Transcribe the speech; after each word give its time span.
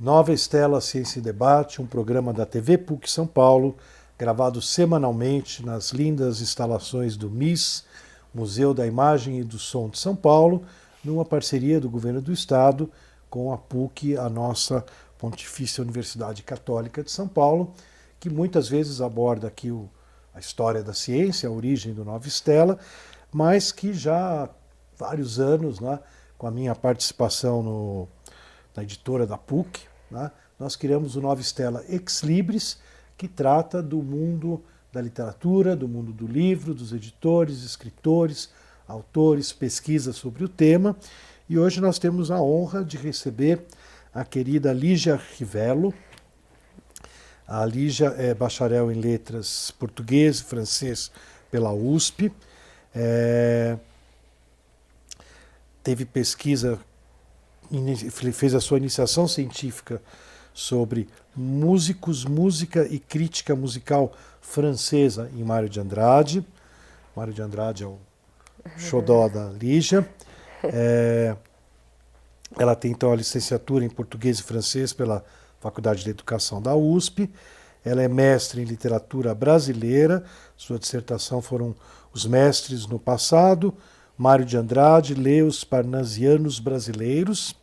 Nova 0.00 0.32
Estela 0.32 0.80
Ciência 0.80 1.18
e 1.18 1.22
Debate, 1.22 1.82
um 1.82 1.86
programa 1.86 2.32
da 2.32 2.46
TV 2.46 2.78
PUC 2.78 3.10
São 3.10 3.26
Paulo, 3.26 3.76
gravado 4.18 4.62
semanalmente 4.62 5.62
nas 5.62 5.90
lindas 5.90 6.40
instalações 6.40 7.18
do 7.18 7.28
MIS, 7.28 7.84
Museu 8.32 8.72
da 8.72 8.86
Imagem 8.86 9.40
e 9.40 9.44
do 9.44 9.58
Som 9.58 9.90
de 9.90 9.98
São 9.98 10.16
Paulo, 10.16 10.64
numa 11.04 11.22
parceria 11.22 11.78
do 11.78 11.90
governo 11.90 12.22
do 12.22 12.32
estado 12.32 12.90
com 13.28 13.52
a 13.52 13.58
PUC, 13.58 14.16
a 14.16 14.30
nossa 14.30 14.82
Pontifícia 15.18 15.82
Universidade 15.82 16.42
Católica 16.44 17.02
de 17.02 17.10
São 17.10 17.28
Paulo, 17.28 17.74
que 18.18 18.30
muitas 18.30 18.70
vezes 18.70 19.02
aborda 19.02 19.48
aqui 19.48 19.70
o, 19.70 19.86
a 20.34 20.40
história 20.40 20.82
da 20.82 20.94
ciência, 20.94 21.46
a 21.46 21.52
origem 21.52 21.92
do 21.92 22.06
Nova 22.06 22.26
Estela, 22.26 22.78
mas 23.30 23.70
que 23.70 23.92
já 23.92 24.44
há 24.44 24.48
vários 24.96 25.38
anos, 25.38 25.78
né, 25.78 26.00
com 26.38 26.46
a 26.46 26.50
minha 26.50 26.74
participação 26.74 27.62
no, 27.62 28.08
na 28.74 28.82
editora 28.82 29.26
da 29.26 29.36
PUC, 29.36 29.89
né, 30.10 30.30
nós 30.58 30.76
criamos 30.76 31.16
o 31.16 31.20
Nova 31.20 31.40
Estela 31.40 31.84
Ex 31.88 32.22
Libris, 32.22 32.78
que 33.16 33.28
trata 33.28 33.82
do 33.82 34.02
mundo 34.02 34.62
da 34.92 35.00
literatura, 35.00 35.76
do 35.76 35.86
mundo 35.86 36.12
do 36.12 36.26
livro, 36.26 36.74
dos 36.74 36.92
editores, 36.92 37.62
escritores, 37.62 38.50
autores, 38.86 39.52
pesquisas 39.52 40.16
sobre 40.16 40.44
o 40.44 40.48
tema. 40.48 40.96
E 41.48 41.58
hoje 41.58 41.80
nós 41.80 41.98
temos 41.98 42.30
a 42.30 42.40
honra 42.40 42.84
de 42.84 42.96
receber 42.96 43.62
a 44.12 44.24
querida 44.24 44.72
Lígia 44.72 45.20
Rivello. 45.36 45.94
A 47.46 47.64
Lígia 47.64 48.14
é 48.18 48.34
bacharel 48.34 48.90
em 48.90 49.00
letras 49.00 49.70
português 49.72 50.38
e 50.38 50.44
francês 50.44 51.10
pela 51.50 51.72
USP. 51.72 52.32
É, 52.94 53.76
teve 55.82 56.04
pesquisa, 56.04 56.78
fez 58.32 58.54
a 58.54 58.60
sua 58.60 58.78
iniciação 58.78 59.28
científica 59.28 60.02
sobre 60.52 61.08
músicos, 61.34 62.24
música 62.24 62.86
e 62.86 62.98
crítica 62.98 63.54
musical 63.54 64.12
francesa 64.40 65.30
em 65.34 65.44
Mário 65.44 65.68
de 65.68 65.80
Andrade. 65.80 66.44
Mário 67.14 67.32
de 67.32 67.40
Andrade 67.42 67.84
é 67.84 67.86
o 67.86 67.98
xodó 68.76 69.28
da 69.28 69.50
Lígia. 69.50 70.08
É, 70.64 71.36
ela 72.58 72.74
tem 72.74 72.90
então 72.90 73.12
a 73.12 73.16
licenciatura 73.16 73.84
em 73.84 73.90
português 73.90 74.38
e 74.38 74.42
francês 74.42 74.92
pela 74.92 75.24
Faculdade 75.60 76.02
de 76.02 76.10
Educação 76.10 76.60
da 76.60 76.74
USP. 76.74 77.30
Ela 77.84 78.02
é 78.02 78.08
mestre 78.08 78.60
em 78.60 78.64
literatura 78.64 79.34
brasileira. 79.34 80.24
Sua 80.56 80.78
dissertação 80.78 81.40
foram 81.40 81.74
os 82.12 82.26
mestres 82.26 82.86
no 82.86 82.98
passado, 82.98 83.72
Mário 84.20 84.44
de 84.44 84.56
Andrade 84.56 85.14
lê 85.14 85.40
os 85.40 85.64
parnasianos 85.64 86.58
brasileiros 86.58 87.54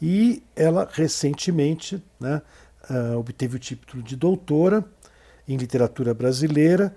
e 0.00 0.42
ela 0.56 0.88
recentemente 0.90 2.02
né, 2.18 2.40
uh, 2.88 3.18
obteve 3.18 3.56
o 3.56 3.58
título 3.58 4.02
de 4.02 4.16
doutora 4.16 4.84
em 5.46 5.56
literatura 5.56 6.14
brasileira 6.14 6.94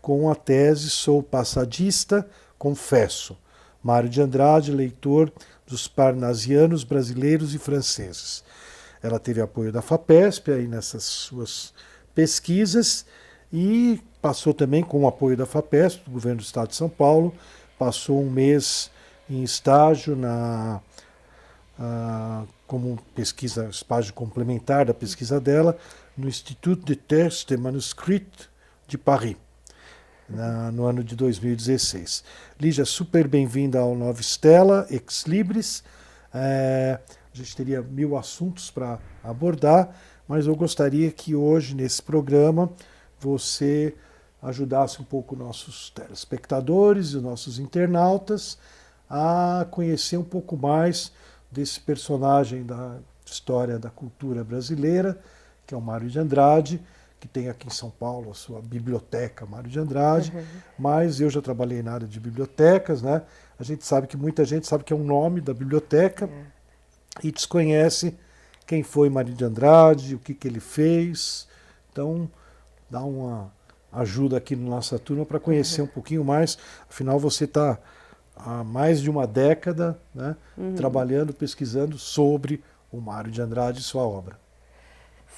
com 0.00 0.30
a 0.30 0.34
tese 0.34 0.88
Sou 0.88 1.22
Passadista, 1.22 2.28
Confesso. 2.58 3.36
Mário 3.82 4.08
de 4.08 4.20
Andrade, 4.20 4.72
leitor 4.72 5.32
dos 5.66 5.86
parnasianos 5.86 6.82
brasileiros 6.82 7.54
e 7.54 7.58
franceses. 7.58 8.42
Ela 9.02 9.18
teve 9.20 9.40
apoio 9.40 9.70
da 9.70 9.80
FAPESP 9.80 10.50
aí 10.50 10.66
nessas 10.66 11.04
suas 11.04 11.72
pesquisas 12.14 13.06
e 13.52 14.00
passou 14.20 14.52
também 14.52 14.82
com 14.82 15.04
o 15.04 15.06
apoio 15.06 15.36
da 15.36 15.46
FAPESP, 15.46 16.04
do 16.04 16.10
governo 16.10 16.38
do 16.38 16.44
estado 16.44 16.68
de 16.68 16.74
São 16.74 16.88
Paulo, 16.88 17.32
passou 17.78 18.20
um 18.20 18.30
mês 18.30 18.90
em 19.30 19.44
estágio 19.44 20.16
na 20.16 20.80
uh, 21.78 22.46
como 22.66 22.98
pesquisa, 23.14 23.68
estágio 23.68 24.12
complementar 24.12 24.86
da 24.86 24.94
pesquisa 24.94 25.40
dela, 25.40 25.76
no 26.16 26.28
Institut 26.28 26.84
de 26.84 26.96
Textes 26.96 27.44
de 27.44 27.56
Manuscrits 27.56 28.48
de 28.86 28.96
Paris, 28.96 29.36
na, 30.28 30.70
no 30.72 30.86
ano 30.86 31.04
de 31.04 31.14
2016. 31.14 32.24
Lígia, 32.60 32.84
super 32.84 33.28
bem-vinda 33.28 33.78
ao 33.78 33.94
Nova 33.94 34.20
Estela, 34.20 34.86
Ex 34.90 35.24
Libris. 35.26 35.82
É, 36.32 36.98
a 37.32 37.36
gente 37.36 37.54
teria 37.54 37.82
mil 37.82 38.16
assuntos 38.16 38.70
para 38.70 38.98
abordar, 39.22 39.94
mas 40.26 40.46
eu 40.46 40.56
gostaria 40.56 41.10
que 41.10 41.34
hoje, 41.34 41.74
nesse 41.74 42.02
programa, 42.02 42.70
você 43.20 43.94
ajudasse 44.42 45.00
um 45.00 45.04
pouco 45.04 45.34
nossos 45.34 45.90
telespectadores 45.90 47.12
e 47.12 47.16
nossos 47.16 47.58
internautas 47.58 48.58
a 49.08 49.66
conhecer 49.70 50.16
um 50.16 50.24
pouco 50.24 50.56
mais 50.56 51.12
desse 51.56 51.80
personagem 51.80 52.64
da 52.64 52.98
história 53.24 53.78
da 53.78 53.88
cultura 53.88 54.44
brasileira, 54.44 55.18
que 55.66 55.74
é 55.74 55.76
o 55.76 55.80
Mário 55.80 56.06
de 56.06 56.18
Andrade, 56.18 56.82
que 57.18 57.26
tem 57.26 57.48
aqui 57.48 57.66
em 57.66 57.70
São 57.70 57.88
Paulo 57.88 58.30
a 58.30 58.34
sua 58.34 58.60
biblioteca 58.60 59.46
Mário 59.46 59.70
de 59.70 59.78
Andrade, 59.78 60.30
uhum. 60.36 60.44
mas 60.78 61.18
eu 61.18 61.30
já 61.30 61.40
trabalhei 61.40 61.82
na 61.82 61.94
área 61.94 62.06
de 62.06 62.20
bibliotecas, 62.20 63.00
né? 63.00 63.22
A 63.58 63.64
gente 63.64 63.86
sabe 63.86 64.06
que 64.06 64.18
muita 64.18 64.44
gente 64.44 64.66
sabe 64.66 64.84
que 64.84 64.92
é 64.92 64.96
o 64.96 64.98
um 64.98 65.04
nome 65.04 65.40
da 65.40 65.54
biblioteca 65.54 66.26
uhum. 66.26 66.44
e 67.24 67.32
desconhece 67.32 68.14
quem 68.66 68.82
foi 68.82 69.08
Mário 69.08 69.32
de 69.32 69.42
Andrade, 69.42 70.14
o 70.14 70.18
que, 70.18 70.34
que 70.34 70.46
ele 70.46 70.60
fez. 70.60 71.48
Então, 71.90 72.30
dá 72.90 73.00
uma 73.00 73.50
ajuda 73.90 74.36
aqui 74.36 74.54
na 74.54 74.68
nossa 74.68 74.98
turma 74.98 75.24
para 75.24 75.40
conhecer 75.40 75.80
uhum. 75.80 75.86
um 75.86 75.90
pouquinho 75.90 76.22
mais. 76.22 76.58
Afinal, 76.86 77.18
você 77.18 77.44
está 77.44 77.78
há 78.36 78.62
mais 78.62 79.00
de 79.00 79.10
uma 79.10 79.26
década 79.26 79.98
né, 80.14 80.36
uhum. 80.56 80.74
trabalhando, 80.74 81.32
pesquisando 81.32 81.98
sobre 81.98 82.62
o 82.92 83.00
Mário 83.00 83.30
de 83.30 83.40
Andrade 83.40 83.80
e 83.80 83.82
sua 83.82 84.06
obra. 84.06 84.38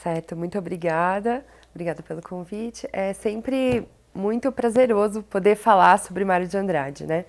Certo, 0.03 0.37
muito 0.37 0.59
obrigada. 0.59 1.45
Obrigada 1.71 2.03
pelo 2.03 2.21
convite. 2.21 2.89
É 2.93 3.13
sempre 3.13 3.87
muito 4.15 4.51
prazeroso 4.51 5.23
poder 5.23 5.57
falar 5.57 5.99
sobre 5.99 6.25
Mário 6.25 6.49
de 6.49 6.57
Andrade, 6.57 7.07
né? 7.07 7.25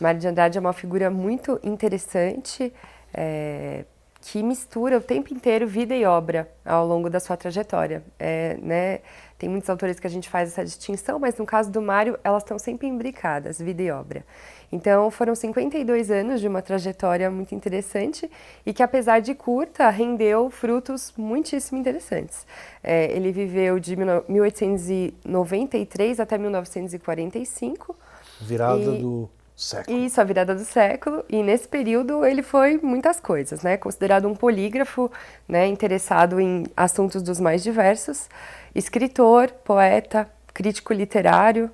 Mário 0.00 0.20
de 0.20 0.28
Andrade 0.28 0.58
é 0.58 0.60
uma 0.60 0.72
figura 0.72 1.10
muito 1.10 1.58
interessante, 1.62 2.72
é, 3.14 3.84
que 4.26 4.42
mistura 4.42 4.98
o 4.98 5.00
tempo 5.00 5.32
inteiro 5.32 5.66
vida 5.68 5.94
e 5.94 6.04
obra 6.04 6.50
ao 6.64 6.84
longo 6.84 7.08
da 7.08 7.20
sua 7.20 7.36
trajetória. 7.36 8.02
É, 8.18 8.58
né? 8.60 8.98
Tem 9.38 9.48
muitos 9.48 9.70
autores 9.70 10.00
que 10.00 10.06
a 10.06 10.10
gente 10.10 10.28
faz 10.28 10.48
essa 10.48 10.64
distinção, 10.64 11.20
mas 11.20 11.38
no 11.38 11.46
caso 11.46 11.70
do 11.70 11.80
Mário, 11.80 12.18
elas 12.24 12.42
estão 12.42 12.58
sempre 12.58 12.88
imbricadas, 12.88 13.60
vida 13.60 13.82
e 13.82 13.90
obra. 13.90 14.24
Então, 14.72 15.12
foram 15.12 15.32
52 15.32 16.10
anos 16.10 16.40
de 16.40 16.48
uma 16.48 16.60
trajetória 16.60 17.30
muito 17.30 17.54
interessante 17.54 18.28
e 18.64 18.72
que, 18.72 18.82
apesar 18.82 19.20
de 19.20 19.32
curta, 19.32 19.88
rendeu 19.90 20.50
frutos 20.50 21.14
muitíssimo 21.16 21.78
interessantes. 21.78 22.44
É, 22.82 23.04
ele 23.12 23.30
viveu 23.30 23.78
de 23.78 23.94
1893 23.94 26.18
até 26.18 26.36
1945. 26.36 27.94
Virada 28.40 28.82
e... 28.82 29.00
do 29.00 29.30
século. 29.56 29.98
Isso, 29.98 30.20
a 30.20 30.24
virada 30.24 30.54
do 30.54 30.64
século. 30.64 31.24
E 31.28 31.42
nesse 31.42 31.66
período 31.66 32.24
ele 32.24 32.42
foi 32.42 32.78
muitas 32.82 33.18
coisas, 33.18 33.62
né? 33.62 33.76
Considerado 33.76 34.28
um 34.28 34.34
polígrafo, 34.34 35.10
né? 35.48 35.66
Interessado 35.66 36.38
em 36.38 36.64
assuntos 36.76 37.22
dos 37.22 37.40
mais 37.40 37.62
diversos. 37.62 38.28
Escritor, 38.74 39.50
poeta, 39.64 40.28
crítico 40.52 40.92
literário, 40.92 41.70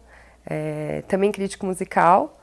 é, 0.47 1.03
também 1.09 1.33
crítico 1.33 1.67
musical. 1.67 2.39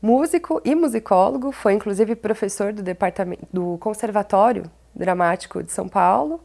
Músico 0.00 0.60
e 0.64 0.74
musicólogo, 0.74 1.52
foi 1.52 1.74
inclusive 1.74 2.16
professor 2.16 2.72
do 2.72 2.82
departamento 2.82 3.46
do 3.52 3.78
Conservatório 3.78 4.64
Dramático 4.92 5.62
de 5.62 5.70
São 5.70 5.88
Paulo, 5.88 6.40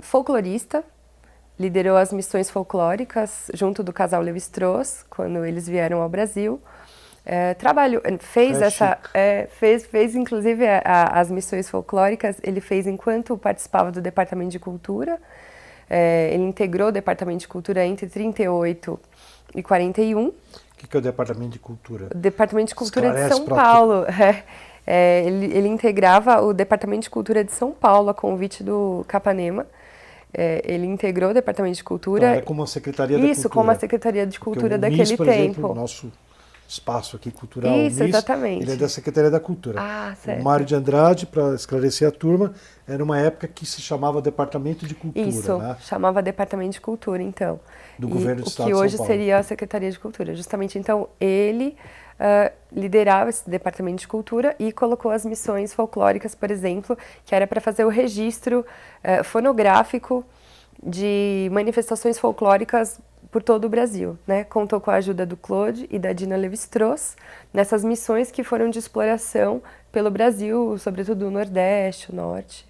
folclorista, 0.00 0.84
liderou 1.58 1.96
as 1.96 2.12
missões 2.12 2.50
folclóricas 2.50 3.50
junto 3.54 3.82
do 3.82 3.92
casal 3.92 4.22
Levi-Strauss 4.22 5.04
quando 5.08 5.44
eles 5.44 5.68
vieram 5.68 6.02
ao 6.02 6.08
Brasil. 6.08 6.60
Uh, 7.24 7.54
trabalhou, 7.58 8.02
fez 8.20 8.60
é 8.60 8.66
essa, 8.66 8.98
é, 9.14 9.48
fez, 9.58 9.86
fez 9.86 10.14
inclusive 10.14 10.66
a, 10.66 10.82
a, 10.84 11.20
as 11.20 11.30
missões 11.30 11.70
folclóricas. 11.70 12.36
Ele 12.42 12.60
fez 12.60 12.86
enquanto 12.86 13.36
participava 13.38 13.90
do 13.90 14.00
Departamento 14.00 14.50
de 14.50 14.58
Cultura. 14.58 15.18
É, 15.88 16.30
ele 16.32 16.44
integrou 16.44 16.88
o 16.88 16.92
Departamento 16.92 17.40
de 17.40 17.48
Cultura 17.48 17.84
entre 17.84 18.06
38 18.06 19.00
e 19.54 19.62
41 19.62 20.32
que, 20.84 20.88
que 20.88 20.96
é 20.96 21.00
o 21.00 21.02
Departamento 21.02 21.50
de 21.50 21.58
Cultura? 21.58 22.08
O 22.14 22.18
Departamento 22.18 22.68
de 22.68 22.74
Cultura 22.74 23.06
Esclarece 23.06 23.28
de 23.28 23.36
São 23.36 23.46
Paulo. 23.46 24.04
É, 24.86 25.22
é, 25.22 25.24
ele, 25.26 25.46
ele, 25.46 25.68
integrava 25.68 26.42
o 26.42 26.52
Departamento 26.52 27.04
de 27.04 27.10
Cultura 27.10 27.42
de 27.42 27.50
São 27.52 27.72
Paulo 27.72 28.10
a 28.10 28.14
convite 28.14 28.62
do 28.62 29.02
Capanema. 29.08 29.66
É, 30.36 30.60
ele 30.64 30.86
integrou 30.86 31.30
o 31.30 31.34
Departamento 31.34 31.76
de 31.76 31.84
Cultura. 31.84 32.26
Então, 32.30 32.38
é 32.38 32.42
como 32.42 32.62
a 32.62 32.66
Secretaria 32.66 33.16
da 33.18 33.24
Isso, 33.24 33.42
Cultura. 33.42 33.54
como 33.54 33.70
a 33.70 33.74
Secretaria 33.76 34.26
de 34.26 34.40
Cultura 34.40 34.76
daquele 34.76 35.02
MIS, 35.02 35.12
por 35.12 35.26
tempo. 35.26 35.42
Exemplo, 35.42 35.74
nosso 35.74 36.12
espaço 36.66 37.16
aqui 37.16 37.30
cultural. 37.30 37.72
Isso, 37.72 37.82
nisso. 37.90 38.02
exatamente. 38.04 38.62
Ele 38.62 38.72
é 38.72 38.76
da 38.76 38.88
Secretaria 38.88 39.30
da 39.30 39.38
Cultura. 39.38 39.78
Ah, 39.80 40.14
certo. 40.20 40.40
O 40.40 40.44
Mário 40.44 40.64
de 40.66 40.74
Andrade, 40.74 41.26
para 41.26 41.54
esclarecer 41.54 42.08
a 42.08 42.10
turma, 42.10 42.52
era 42.88 43.02
uma 43.04 43.18
época 43.18 43.46
que 43.46 43.64
se 43.64 43.80
chamava 43.80 44.20
Departamento 44.20 44.86
de 44.86 44.94
Cultura, 44.94 45.28
Isso, 45.28 45.58
né? 45.58 45.76
chamava 45.80 46.22
Departamento 46.22 46.72
de 46.72 46.80
Cultura, 46.80 47.22
então. 47.22 47.60
Do 47.98 48.08
E 48.08 48.10
governo 48.10 48.42
do 48.42 48.46
o 48.46 48.48
Estado 48.48 48.66
que 48.66 48.72
de 48.72 48.76
São 48.76 48.84
hoje 48.84 48.98
seria 48.98 49.38
a 49.38 49.42
Secretaria 49.42 49.90
de 49.90 49.98
Cultura. 49.98 50.34
Justamente, 50.34 50.78
então, 50.78 51.08
ele 51.20 51.76
ah, 52.18 52.52
liderava 52.72 53.30
esse 53.30 53.48
Departamento 53.48 54.00
de 54.00 54.08
Cultura 54.08 54.54
e 54.58 54.72
colocou 54.72 55.10
as 55.10 55.24
missões 55.24 55.72
folclóricas, 55.72 56.34
por 56.34 56.50
exemplo, 56.50 56.96
que 57.24 57.34
era 57.34 57.46
para 57.46 57.60
fazer 57.60 57.84
o 57.84 57.88
registro 57.88 58.64
eh, 59.02 59.22
fonográfico 59.22 60.24
de 60.82 61.48
manifestações 61.52 62.18
folclóricas 62.18 63.00
por 63.30 63.42
todo 63.42 63.64
o 63.64 63.68
Brasil, 63.68 64.18
né? 64.26 64.44
Contou 64.44 64.80
com 64.80 64.90
a 64.90 64.94
ajuda 64.94 65.26
do 65.26 65.36
Claude 65.36 65.88
e 65.90 65.98
da 65.98 66.12
Dina 66.12 66.36
Levi-Strauss 66.36 67.16
nessas 67.52 67.84
missões 67.84 68.30
que 68.30 68.44
foram 68.44 68.70
de 68.70 68.78
exploração 68.78 69.62
pelo 69.90 70.10
Brasil, 70.10 70.76
sobretudo 70.78 71.26
o 71.26 71.30
Nordeste, 71.30 72.12
o 72.12 72.14
Norte. 72.14 72.66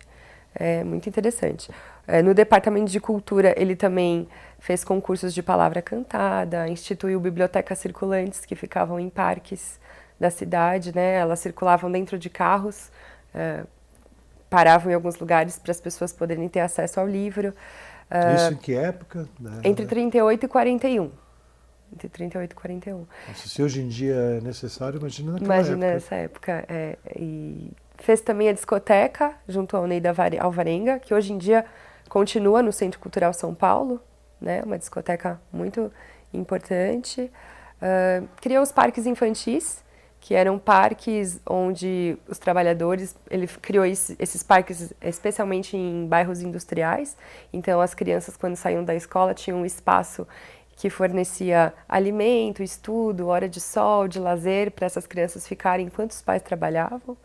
É 0.55 0.85
muito 0.85 1.09
interessante. 1.09 1.71
É, 2.07 2.23
no 2.23 2.35
Departamento 2.35 2.91
de 2.91 3.01
Cultura, 3.01 3.55
ele 3.57 3.75
também 3.75 4.29
fez 4.65 4.83
concursos 4.83 5.35
de 5.35 5.43
palavra 5.43 5.83
cantada, 5.83 6.67
instituiu 6.67 7.21
bibliotecas 7.21 7.79
circulantes 7.79 8.47
que 8.47 8.57
ficavam 8.57 8.99
em 8.99 9.11
parques 9.11 9.79
da 10.19 10.31
cidade, 10.31 10.95
né? 10.95 11.17
Elas 11.17 11.41
circulavam 11.41 11.93
dentro 11.93 12.19
de 12.19 12.31
carros, 12.31 12.91
é, 13.35 13.63
paravam 14.49 14.91
em 14.91 14.95
alguns 14.95 15.19
lugares 15.19 15.59
para 15.59 15.71
as 15.71 15.83
pessoas 15.83 16.15
poderem 16.15 16.49
ter 16.49 16.61
acesso 16.61 16.99
ao 16.99 17.07
livro. 17.07 17.53
É, 18.11 18.37
Isso 18.37 18.53
em 18.55 18.57
que 18.57 18.75
época? 18.75 19.29
né? 19.39 19.61
entre 19.65 19.85
38 19.85 20.47
e 20.47 20.49
41. 20.49 21.11
Entre 21.93 22.09
38 22.09 22.53
e 22.53 22.55
41. 22.55 23.07
Nossa, 23.29 23.47
se 23.47 23.63
hoje 23.63 23.83
em 23.83 23.89
dia 23.89 24.15
é 24.15 24.41
necessário, 24.41 24.99
imagina 24.99 25.33
naquela 25.33 25.57
Imagina 25.57 25.87
época. 25.89 25.97
essa 25.97 26.15
época. 26.15 26.65
é, 26.71 26.97
e 27.15 27.71
fez 27.99 28.23
também 28.23 28.49
a 28.49 28.53
discoteca 28.55 29.35
junto 29.47 29.77
ao 29.77 29.87
Neida 29.87 30.15
Alvarenga, 30.41 30.99
que 31.01 31.13
hoje 31.13 31.35
em 31.35 31.39
dia 31.39 31.67
continua 32.09 32.63
no 32.63 32.73
Centro 32.73 32.99
Cultural 32.99 33.35
São 33.35 33.55
Paulo, 33.55 34.01
né? 34.45 34.63
Uma 34.63 34.79
discoteca 34.79 35.41
muito 35.53 35.91
importante. 36.33 37.31
Ah, 37.81 38.23
criou 38.41 38.63
os 38.63 38.73
parques 38.73 39.07
infantis, 39.07 39.83
que 40.21 40.35
eram 40.35 40.59
parques 40.59 41.39
onde 41.47 42.17
os 42.27 42.39
trabalhadores, 42.39 43.15
ele 43.31 43.47
criou 43.47 43.85
esse- 43.85 44.17
esses 44.19 44.43
parques 44.43 44.93
especialmente 45.03 45.77
em 45.77 46.07
bairros 46.07 46.41
industriais. 46.41 47.17
Então 47.53 47.81
as 47.81 47.95
crianças 47.95 48.37
quando 48.37 48.57
saíam 48.57 48.83
da 48.85 48.95
escola 48.95 49.35
tinham 49.35 49.61
um 49.61 49.67
espaço 49.67 50.27
que 50.77 50.89
fornecia 50.91 51.73
alimento, 51.89 52.63
estudo, 52.63 53.29
hora 53.29 53.49
de 53.49 53.61
sol, 53.61 54.09
de 54.09 54.19
lazer 54.19 54.71
para 54.73 54.87
essas 54.87 55.07
crianças 55.07 55.47
ficarem 55.47 55.87
enquanto 55.87 56.13
os 56.13 56.23
pais 56.23 56.43
trabalhavam. 56.43 57.17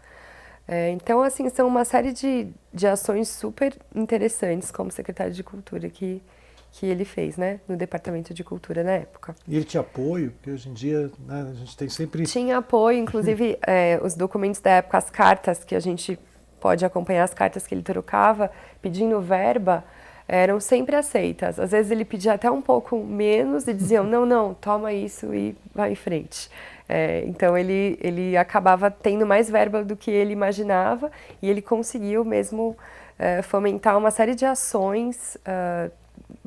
É, 0.67 0.91
então, 0.91 1.23
assim, 1.23 1.49
são 1.49 1.67
uma 1.67 1.83
série 1.85 2.11
de, 2.13 2.47
de 2.73 2.85
ações 2.87 3.27
super 3.29 3.75
interessantes 3.95 4.69
como 4.71 4.91
secretário 4.91 5.33
de 5.33 5.43
Cultura 5.43 5.89
que, 5.89 6.21
que 6.71 6.85
ele 6.85 7.03
fez, 7.03 7.35
né, 7.35 7.59
no 7.67 7.75
Departamento 7.75 8.33
de 8.33 8.43
Cultura 8.43 8.83
na 8.83 8.91
época. 8.91 9.35
E 9.47 9.55
ele 9.55 9.65
tinha 9.65 9.81
apoio, 9.81 10.31
porque 10.31 10.51
hoje 10.51 10.69
em 10.69 10.73
dia 10.73 11.11
né, 11.25 11.47
a 11.51 11.53
gente 11.53 11.75
tem 11.75 11.89
sempre. 11.89 12.23
Tinha 12.23 12.57
apoio, 12.57 12.97
inclusive 12.97 13.57
é, 13.65 13.99
os 14.03 14.15
documentos 14.15 14.61
da 14.61 14.71
época, 14.71 14.97
as 14.97 15.09
cartas 15.09 15.63
que 15.63 15.75
a 15.75 15.79
gente 15.79 16.19
pode 16.59 16.85
acompanhar, 16.85 17.23
as 17.23 17.33
cartas 17.33 17.65
que 17.65 17.73
ele 17.73 17.81
trocava 17.81 18.51
pedindo 18.81 19.19
verba, 19.21 19.83
eram 20.27 20.59
sempre 20.59 20.95
aceitas. 20.95 21.59
Às 21.59 21.71
vezes 21.71 21.91
ele 21.91 22.05
pedia 22.05 22.33
até 22.33 22.51
um 22.51 22.61
pouco 22.61 22.97
menos 22.97 23.67
e 23.67 23.73
diziam, 23.73 24.03
não, 24.05 24.25
não, 24.25 24.53
toma 24.53 24.93
isso 24.93 25.33
e 25.33 25.57
vai 25.73 25.93
em 25.93 25.95
frente. 25.95 26.49
É, 26.87 27.23
então 27.25 27.57
ele, 27.57 27.97
ele 28.01 28.37
acabava 28.37 28.89
tendo 28.89 29.25
mais 29.25 29.49
verba 29.49 29.83
do 29.83 29.95
que 29.95 30.09
ele 30.09 30.33
imaginava 30.33 31.11
e 31.41 31.49
ele 31.49 31.61
conseguiu 31.61 32.25
mesmo 32.25 32.75
é, 33.17 33.41
fomentar 33.41 33.97
uma 33.97 34.09
série 34.09 34.33
de 34.33 34.45
ações 34.45 35.37
ah, 35.45 35.89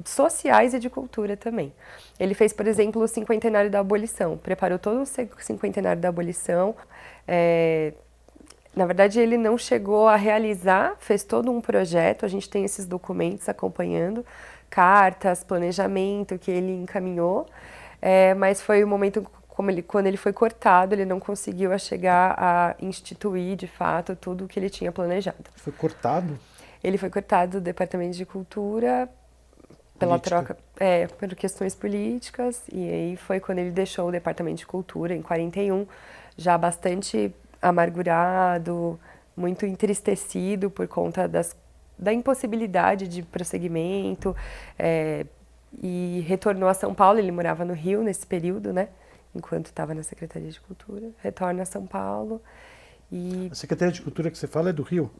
sociais 0.04 0.74
e 0.74 0.78
de 0.78 0.88
cultura 0.90 1.36
também. 1.36 1.72
Ele 2.18 2.34
fez, 2.34 2.52
por 2.52 2.66
exemplo, 2.66 3.02
o 3.02 3.08
cinquentenário 3.08 3.70
da 3.70 3.80
abolição, 3.80 4.36
preparou 4.36 4.78
todo 4.78 5.02
o 5.02 5.06
cin- 5.06 5.28
cinquentenário 5.38 6.00
da 6.00 6.08
abolição. 6.08 6.74
é, 7.26 7.92
na 8.74 8.86
verdade, 8.86 9.20
ele 9.20 9.36
não 9.36 9.58
chegou 9.58 10.08
a 10.08 10.16
realizar, 10.16 10.96
fez 10.98 11.22
todo 11.22 11.50
um 11.50 11.60
projeto, 11.60 12.24
a 12.24 12.28
gente 12.28 12.48
tem 12.48 12.64
esses 12.64 12.86
documentos 12.86 13.46
acompanhando, 13.46 14.24
cartas, 14.70 15.44
planejamento 15.44 16.38
que 16.38 16.50
ele 16.50 16.72
encaminhou, 16.72 17.46
é, 18.00 18.32
mas 18.32 18.62
foi 18.62 18.82
o 18.82 18.88
momento 18.88 19.26
como 19.46 19.70
ele, 19.70 19.82
quando 19.82 20.06
ele 20.06 20.16
foi 20.16 20.32
cortado, 20.32 20.94
ele 20.94 21.04
não 21.04 21.20
conseguiu 21.20 21.70
a 21.74 21.78
chegar 21.78 22.34
a 22.38 22.74
instituir, 22.80 23.54
de 23.54 23.66
fato, 23.66 24.16
tudo 24.16 24.46
o 24.46 24.48
que 24.48 24.58
ele 24.58 24.70
tinha 24.70 24.90
planejado. 24.90 25.44
Foi 25.56 25.72
cortado. 25.74 26.38
Ele 26.82 26.96
foi 26.96 27.10
cortado 27.10 27.58
do 27.58 27.60
Departamento 27.60 28.16
de 28.16 28.24
Cultura 28.24 29.06
pela 30.06 30.18
troca, 30.18 30.56
é, 30.78 31.06
por 31.06 31.34
questões 31.34 31.74
políticas, 31.74 32.62
e 32.72 32.88
aí 32.88 33.16
foi 33.16 33.40
quando 33.40 33.58
ele 33.58 33.70
deixou 33.70 34.08
o 34.08 34.12
Departamento 34.12 34.58
de 34.58 34.66
Cultura, 34.66 35.14
em 35.14 35.22
41, 35.22 35.86
já 36.36 36.56
bastante 36.58 37.34
amargurado, 37.60 38.98
muito 39.36 39.64
entristecido 39.64 40.70
por 40.70 40.86
conta 40.88 41.26
das, 41.28 41.56
da 41.98 42.12
impossibilidade 42.12 43.08
de 43.08 43.22
prosseguimento, 43.22 44.36
é, 44.78 45.26
e 45.82 46.24
retornou 46.26 46.68
a 46.68 46.74
São 46.74 46.94
Paulo, 46.94 47.18
ele 47.18 47.32
morava 47.32 47.64
no 47.64 47.72
Rio 47.72 48.02
nesse 48.02 48.26
período, 48.26 48.72
né, 48.72 48.88
enquanto 49.34 49.66
estava 49.66 49.94
na 49.94 50.02
Secretaria 50.02 50.50
de 50.50 50.60
Cultura, 50.60 51.10
retorna 51.22 51.62
a 51.62 51.66
São 51.66 51.86
Paulo, 51.86 52.42
e 53.12 53.48
A 53.52 53.54
Secretaria 53.54 53.92
de 53.92 54.00
Cultura 54.00 54.30
que 54.30 54.38
você 54.38 54.46
fala 54.46 54.70
é 54.70 54.72
do 54.72 54.82
Rio. 54.82 55.10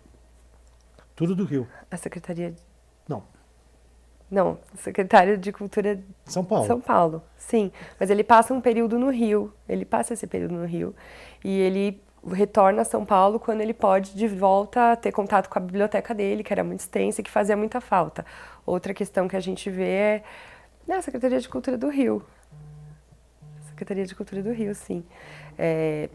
Tudo 1.14 1.36
do 1.36 1.44
Rio. 1.44 1.68
a 1.90 1.96
Secretaria 1.98 2.54
Não, 3.06 3.22
Não, 4.32 4.56
secretário 4.78 5.36
de 5.36 5.52
Cultura 5.52 5.96
de 5.96 6.04
São 6.24 6.42
Paulo. 6.42 6.66
São 6.66 6.80
Paulo, 6.80 7.22
sim. 7.36 7.70
Mas 8.00 8.08
ele 8.08 8.24
passa 8.24 8.54
um 8.54 8.62
período 8.62 8.98
no 8.98 9.10
Rio, 9.10 9.52
ele 9.68 9.84
passa 9.84 10.14
esse 10.14 10.26
período 10.26 10.54
no 10.54 10.64
Rio 10.64 10.94
e 11.44 11.60
ele 11.60 12.02
retorna 12.26 12.80
a 12.80 12.84
São 12.86 13.04
Paulo 13.04 13.38
quando 13.38 13.60
ele 13.60 13.74
pode 13.74 14.14
de 14.14 14.26
volta 14.26 14.96
ter 14.96 15.12
contato 15.12 15.50
com 15.50 15.58
a 15.58 15.60
biblioteca 15.60 16.14
dele, 16.14 16.42
que 16.42 16.50
era 16.50 16.64
muito 16.64 16.80
extensa 16.80 17.20
e 17.20 17.24
que 17.24 17.30
fazia 17.30 17.54
muita 17.54 17.78
falta. 17.78 18.24
Outra 18.64 18.94
questão 18.94 19.28
que 19.28 19.36
a 19.36 19.40
gente 19.40 19.68
vê 19.68 19.84
é 19.84 20.22
né, 20.88 20.96
a 20.96 21.02
Secretaria 21.02 21.38
de 21.38 21.48
Cultura 21.50 21.76
do 21.76 21.90
Rio. 21.90 22.24
Secretaria 23.68 24.06
de 24.06 24.14
Cultura 24.14 24.42
do 24.42 24.50
Rio, 24.50 24.74
sim. 24.74 25.04
É, 25.58 26.08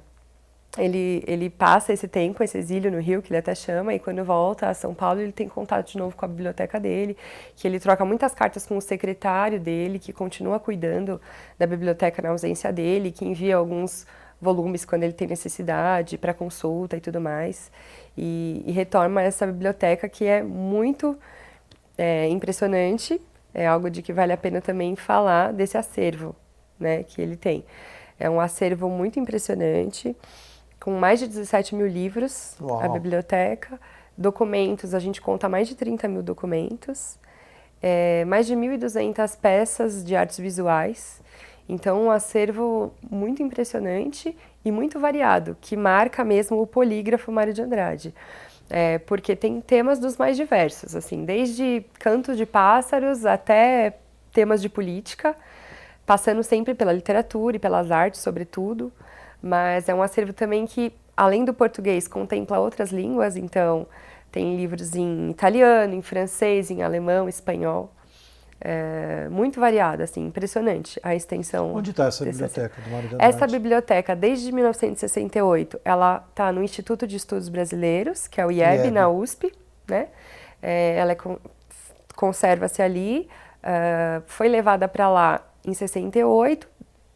ele, 0.77 1.23
ele 1.27 1.49
passa 1.49 1.93
esse 1.93 2.07
tempo, 2.07 2.43
esse 2.43 2.57
exílio 2.57 2.91
no 2.91 2.99
Rio, 2.99 3.21
que 3.21 3.31
ele 3.31 3.39
até 3.39 3.55
chama, 3.55 3.93
e 3.93 3.99
quando 3.99 4.23
volta 4.23 4.69
a 4.69 4.73
São 4.73 4.93
Paulo, 4.93 5.19
ele 5.19 5.31
tem 5.31 5.47
contato 5.47 5.91
de 5.91 5.97
novo 5.97 6.15
com 6.15 6.25
a 6.25 6.27
biblioteca 6.27 6.79
dele, 6.79 7.17
que 7.55 7.67
ele 7.67 7.79
troca 7.79 8.05
muitas 8.05 8.33
cartas 8.33 8.65
com 8.65 8.77
o 8.77 8.81
secretário 8.81 9.59
dele, 9.59 9.99
que 9.99 10.13
continua 10.13 10.59
cuidando 10.59 11.19
da 11.57 11.65
biblioteca 11.65 12.21
na 12.21 12.29
ausência 12.29 12.71
dele, 12.71 13.11
que 13.11 13.25
envia 13.25 13.55
alguns 13.55 14.05
volumes 14.39 14.85
quando 14.85 15.03
ele 15.03 15.13
tem 15.13 15.27
necessidade, 15.27 16.17
para 16.17 16.33
consulta 16.33 16.95
e 16.95 17.01
tudo 17.01 17.19
mais. 17.19 17.71
E, 18.17 18.63
e 18.65 18.71
retorna 18.71 19.21
essa 19.21 19.45
biblioteca 19.45 20.07
que 20.07 20.25
é 20.25 20.43
muito 20.43 21.17
é, 21.97 22.27
impressionante, 22.29 23.19
é 23.53 23.65
algo 23.65 23.89
de 23.89 24.01
que 24.01 24.13
vale 24.13 24.31
a 24.31 24.37
pena 24.37 24.61
também 24.61 24.95
falar 24.95 25.51
desse 25.51 25.77
acervo 25.77 26.35
né, 26.79 27.03
que 27.03 27.21
ele 27.21 27.35
tem. 27.35 27.65
É 28.19 28.29
um 28.29 28.39
acervo 28.39 28.89
muito 28.89 29.19
impressionante, 29.19 30.15
com 30.87 30.97
mais 30.97 31.19
de 31.19 31.27
17 31.27 31.75
mil 31.75 31.85
livros, 31.85 32.55
Uau. 32.61 32.81
a 32.81 32.87
biblioteca. 32.87 33.77
Documentos, 34.17 34.93
a 34.93 34.99
gente 34.99 35.19
conta 35.21 35.49
mais 35.49 35.67
de 35.67 35.75
30 35.75 36.07
mil 36.07 36.23
documentos, 36.23 37.19
é, 37.81 38.23
mais 38.23 38.47
de 38.47 38.55
1.200 38.55 39.37
peças 39.37 40.01
de 40.01 40.15
artes 40.15 40.37
visuais. 40.37 41.21
Então, 41.67 42.05
um 42.05 42.09
acervo 42.09 42.93
muito 43.11 43.43
impressionante 43.43 44.33
e 44.63 44.71
muito 44.71 44.97
variado, 44.97 45.57
que 45.59 45.75
marca 45.75 46.23
mesmo 46.23 46.61
o 46.61 46.65
polígrafo 46.65 47.33
Mário 47.33 47.53
de 47.53 47.61
Andrade. 47.61 48.15
É, 48.69 48.97
porque 48.99 49.35
tem 49.35 49.59
temas 49.59 49.99
dos 49.99 50.15
mais 50.15 50.37
diversos, 50.37 50.95
assim, 50.95 51.25
desde 51.25 51.83
cantos 51.99 52.37
de 52.37 52.45
pássaros 52.45 53.25
até 53.25 53.97
temas 54.31 54.61
de 54.61 54.69
política, 54.69 55.35
passando 56.05 56.41
sempre 56.43 56.73
pela 56.73 56.93
literatura 56.93 57.57
e 57.57 57.59
pelas 57.59 57.91
artes, 57.91 58.21
sobretudo. 58.21 58.89
Mas 59.41 59.87
é 59.87 59.93
um 59.93 60.01
acervo 60.01 60.33
também 60.33 60.65
que, 60.65 60.91
além 61.15 61.45
do 61.45 61.53
português, 61.53 62.07
contempla 62.07 62.59
outras 62.59 62.91
línguas, 62.91 63.35
então 63.37 63.85
tem 64.31 64.55
livros 64.57 64.95
em 64.95 65.29
italiano, 65.29 65.93
em 65.93 66.01
francês, 66.01 66.69
em 66.71 66.81
alemão, 66.83 67.29
espanhol. 67.29 67.93
É, 68.59 69.27
muito 69.29 69.59
variado, 69.59 70.01
assim, 70.01 70.25
impressionante 70.25 70.99
a 71.03 71.13
extensão. 71.13 71.75
Onde 71.75 71.91
está 71.91 72.07
essa 72.07 72.25
biblioteca 72.25 72.81
do 72.81 72.89
Mário? 72.89 73.09
Essa 73.19 73.45
biblioteca, 73.45 74.15
desde 74.15 74.51
1968, 74.51 75.79
ela 75.85 76.25
está 76.29 76.51
no 76.51 76.63
Instituto 76.63 77.05
de 77.05 77.17
Estudos 77.17 77.49
Brasileiros, 77.49 78.27
que 78.27 78.41
é 78.41 78.45
o 78.45 78.51
IEB, 78.51 78.85
IEB. 78.85 78.91
na 78.91 79.09
USP, 79.09 79.53
né? 79.87 80.07
É, 80.59 80.95
ela 80.97 81.11
é 81.11 81.15
con- 81.15 81.37
conserva-se 82.15 82.81
ali, 82.81 83.29
ah, 83.61 84.23
foi 84.25 84.47
levada 84.47 84.87
para 84.87 85.07
lá 85.07 85.41
em 85.63 85.73
68, 85.75 86.67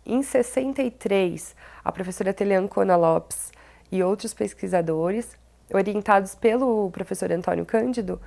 em 0.05 0.23
63, 0.23 1.55
a 1.83 1.91
professora 1.91 2.33
Teliancona 2.33 2.95
Lopes 2.95 3.51
e 3.91 4.01
outros 4.01 4.33
pesquisadores, 4.33 5.37
orientados 5.73 6.35
pelo 6.35 6.89
professor 6.91 7.31
Antônio 7.31 7.65
Cândido, 7.65 8.19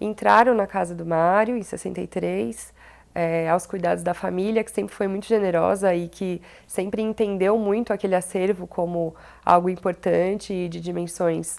entraram 0.00 0.54
na 0.54 0.66
casa 0.66 0.94
do 0.94 1.06
Mário 1.06 1.56
em 1.56 1.62
63, 1.62 2.72
é, 3.14 3.48
aos 3.48 3.66
cuidados 3.66 4.02
da 4.02 4.14
família, 4.14 4.64
que 4.64 4.70
sempre 4.70 4.94
foi 4.94 5.06
muito 5.06 5.26
generosa 5.26 5.94
e 5.94 6.08
que 6.08 6.40
sempre 6.66 7.02
entendeu 7.02 7.58
muito 7.58 7.92
aquele 7.92 8.14
acervo 8.14 8.66
como 8.66 9.14
algo 9.44 9.68
importante 9.68 10.52
e 10.52 10.68
de 10.68 10.80
dimensões 10.80 11.58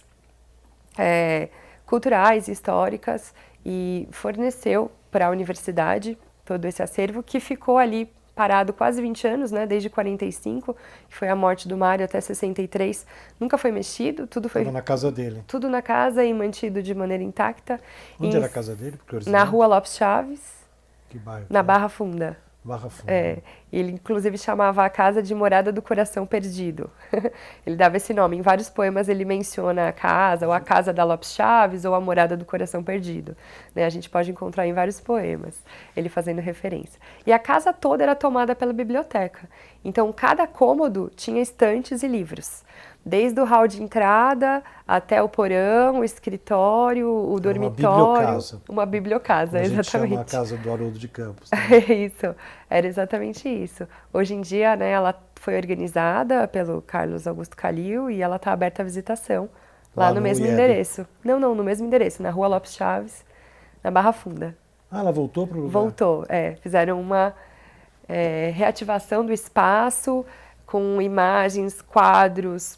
é, 0.98 1.50
culturais, 1.86 2.48
históricas, 2.48 3.34
e 3.65 4.08
forneceu 4.12 4.92
para 5.10 5.27
a 5.27 5.30
universidade 5.30 6.18
todo 6.44 6.65
esse 6.65 6.82
acervo 6.82 7.24
que 7.24 7.39
ficou 7.39 7.77
ali 7.77 8.12
parado 8.36 8.74
quase 8.74 9.02
20 9.02 9.28
anos, 9.28 9.52
né, 9.52 9.66
desde 9.66 9.90
45, 9.90 10.75
que 11.10 11.16
foi 11.16 11.30
a 11.30 11.36
morte 11.36 11.68
do 11.68 11.78
Mário 11.78 12.04
até 12.04 12.20
63, 12.20 13.06
nunca 13.40 13.58
foi 13.58 13.72
mexido, 13.72 14.25
tudo 14.28 14.50
foi 14.50 14.63
Tava 14.63 14.74
na 14.74 14.82
casa 14.82 15.12
dele. 15.12 15.44
Tudo 15.48 15.70
na 15.70 15.82
casa 15.82 16.24
e 16.24 16.34
mantido 16.34 16.82
de 16.82 16.94
maneira 16.96 17.24
intacta. 17.24 17.80
Onde 18.20 18.36
em, 18.36 18.38
era 18.38 18.48
a 18.48 18.50
casa 18.50 18.75
dele? 18.75 19.00
Na 19.28 19.44
Rua 19.44 19.68
Lopes 19.68 19.96
Chaves. 19.96 20.63
Que 21.10 21.20
bairro? 21.20 21.46
Na 21.50 21.62
Barra 21.62 21.90
Funda. 21.90 22.38
Barra 22.63 22.89
Funda. 22.89 23.12
É, 23.12 23.39
ele 23.72 23.91
inclusive 23.91 24.38
chamava 24.38 24.86
a 24.86 24.89
casa 24.89 25.22
de 25.22 25.36
morada 25.36 25.72
do 25.72 25.82
coração 25.82 26.25
perdido. 26.25 26.89
ele 27.65 27.75
dava 27.75 27.98
esse 27.98 28.13
nome. 28.13 28.38
Em 28.38 28.41
vários 28.41 28.70
poemas 28.70 29.10
ele 29.10 29.25
menciona 29.25 29.89
a 29.89 29.91
casa, 29.91 30.48
ou 30.48 30.53
a 30.53 30.62
casa 30.62 30.93
da 30.93 31.03
Lopes 31.03 31.34
Chaves, 31.34 31.84
ou 31.84 31.93
a 31.93 32.00
morada 32.00 32.38
do 32.38 32.46
coração 32.46 32.82
perdido. 32.82 33.36
Né? 33.75 33.84
A 33.84 33.89
gente 33.89 34.10
pode 34.10 34.32
encontrar 34.32 34.65
em 34.65 34.74
vários 34.74 35.01
poemas, 35.01 35.62
ele 35.96 36.08
fazendo 36.08 36.39
referência. 36.39 37.00
E 37.25 37.34
a 37.34 37.39
casa 37.39 37.74
toda 37.74 38.03
era 38.03 38.15
tomada 38.15 38.55
pela 38.55 38.72
biblioteca. 38.72 39.50
Então, 39.84 40.13
cada 40.13 40.48
cômodo 40.48 41.12
tinha 41.15 41.41
estantes 41.41 42.01
e 42.01 42.08
livros 42.08 42.63
desde 43.05 43.39
o 43.39 43.45
hall 43.45 43.67
de 43.67 43.81
entrada 43.81 44.63
até 44.88 45.22
o 45.22 45.27
porão, 45.27 46.00
o 46.00 46.03
escritório, 46.03 47.10
o 47.10 47.39
dormitório. 47.39 47.89
Uma 47.89 48.15
bibliocasa. 48.15 48.62
Uma 48.69 48.86
bibliocasa, 48.86 49.51
Como 49.60 49.63
exatamente. 49.63 49.79
A, 49.79 50.07
gente 50.07 50.10
chama 50.10 50.22
a 50.22 50.25
casa 50.25 50.57
do 50.57 50.72
Haroldo 50.72 51.00
de 51.00 51.07
Campos. 51.07 51.50
É 51.51 51.93
isso, 51.93 52.36
era 52.69 52.88
exatamente 52.88 53.50
isso. 53.50 53.88
Hoje 54.13 54.33
em 54.33 54.41
dia, 54.41 54.75
né, 54.75 54.91
ela 54.91 55.13
foi 55.36 55.55
organizada 55.55 56.48
pelo 56.48 56.81
Carlos 56.81 57.27
Augusto 57.27 57.55
Calil 57.57 58.10
e 58.10 58.22
ela 58.22 58.38
está 58.38 58.53
aberta 58.53 58.81
à 58.81 58.86
visitação 58.86 59.50
lá, 59.95 60.05
lá 60.05 60.10
no, 60.10 60.15
no, 60.15 60.22
mesmo 60.22 60.45
IEB. 60.45 60.53
endereço. 60.53 61.07
Não, 61.24 61.39
não, 61.39 61.53
no 61.53 61.63
mesmo 61.63 61.86
endereço, 61.86 62.24
na 62.24 62.29
Rua 62.29 62.48
Lopes 62.48 62.74
Chaves, 62.74 63.25
na 63.83 63.91
Barra 63.91 64.13
Funda. 64.13 64.55
Ah, 64.89 65.00
ela 65.00 65.12
voltou 65.12 65.45
para 65.45 65.57
o 65.57 65.62
lugar? 65.62 65.72
Voltou, 65.74 66.25
é. 66.29 66.55
Fizeram 66.62 67.01
uma 67.01 67.33
é, 68.07 68.51
reativação 68.53 69.25
do 69.25 69.33
espaço 69.33 70.25
com 70.65 71.01
imagens, 71.01 71.81
quadros, 71.81 72.77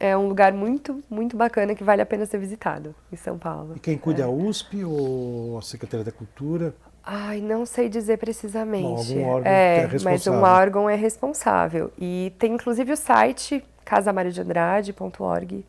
é 0.00 0.16
um 0.16 0.28
lugar 0.28 0.52
muito, 0.52 1.02
muito 1.10 1.36
bacana 1.36 1.74
que 1.74 1.82
vale 1.82 2.00
a 2.00 2.06
pena 2.06 2.24
ser 2.24 2.38
visitado 2.38 2.94
em 3.12 3.16
São 3.16 3.38
Paulo. 3.38 3.74
E 3.76 3.80
quem 3.80 3.98
cuida 3.98 4.22
é 4.22 4.24
a 4.24 4.28
USP 4.28 4.84
ou 4.84 5.58
a 5.58 5.62
Secretaria 5.62 6.04
da 6.04 6.12
Cultura? 6.12 6.74
Ai, 7.04 7.40
não 7.40 7.64
sei 7.64 7.88
dizer 7.88 8.18
precisamente. 8.18 9.14
Não, 9.14 9.24
algum 9.24 9.36
órgão 9.36 9.50
é, 9.50 9.76
é 9.76 9.86
responsável. 9.86 10.12
Mas 10.12 10.26
um 10.26 10.42
órgão 10.42 10.90
é 10.90 10.94
responsável. 10.94 11.92
E 11.98 12.32
tem 12.38 12.54
inclusive 12.54 12.92
o 12.92 12.96
site 12.96 13.64
casamariodeandrade.org 13.84 15.64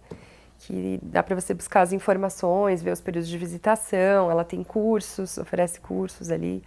que 0.59 0.99
dá 1.01 1.23
para 1.23 1.35
você 1.35 1.53
buscar 1.53 1.81
as 1.81 1.93
informações, 1.93 2.83
ver 2.83 2.91
os 2.91 2.99
períodos 2.99 3.29
de 3.29 3.37
visitação. 3.37 4.29
Ela 4.29 4.43
tem 4.43 4.63
cursos, 4.63 5.37
oferece 5.37 5.79
cursos 5.79 6.29
ali. 6.29 6.61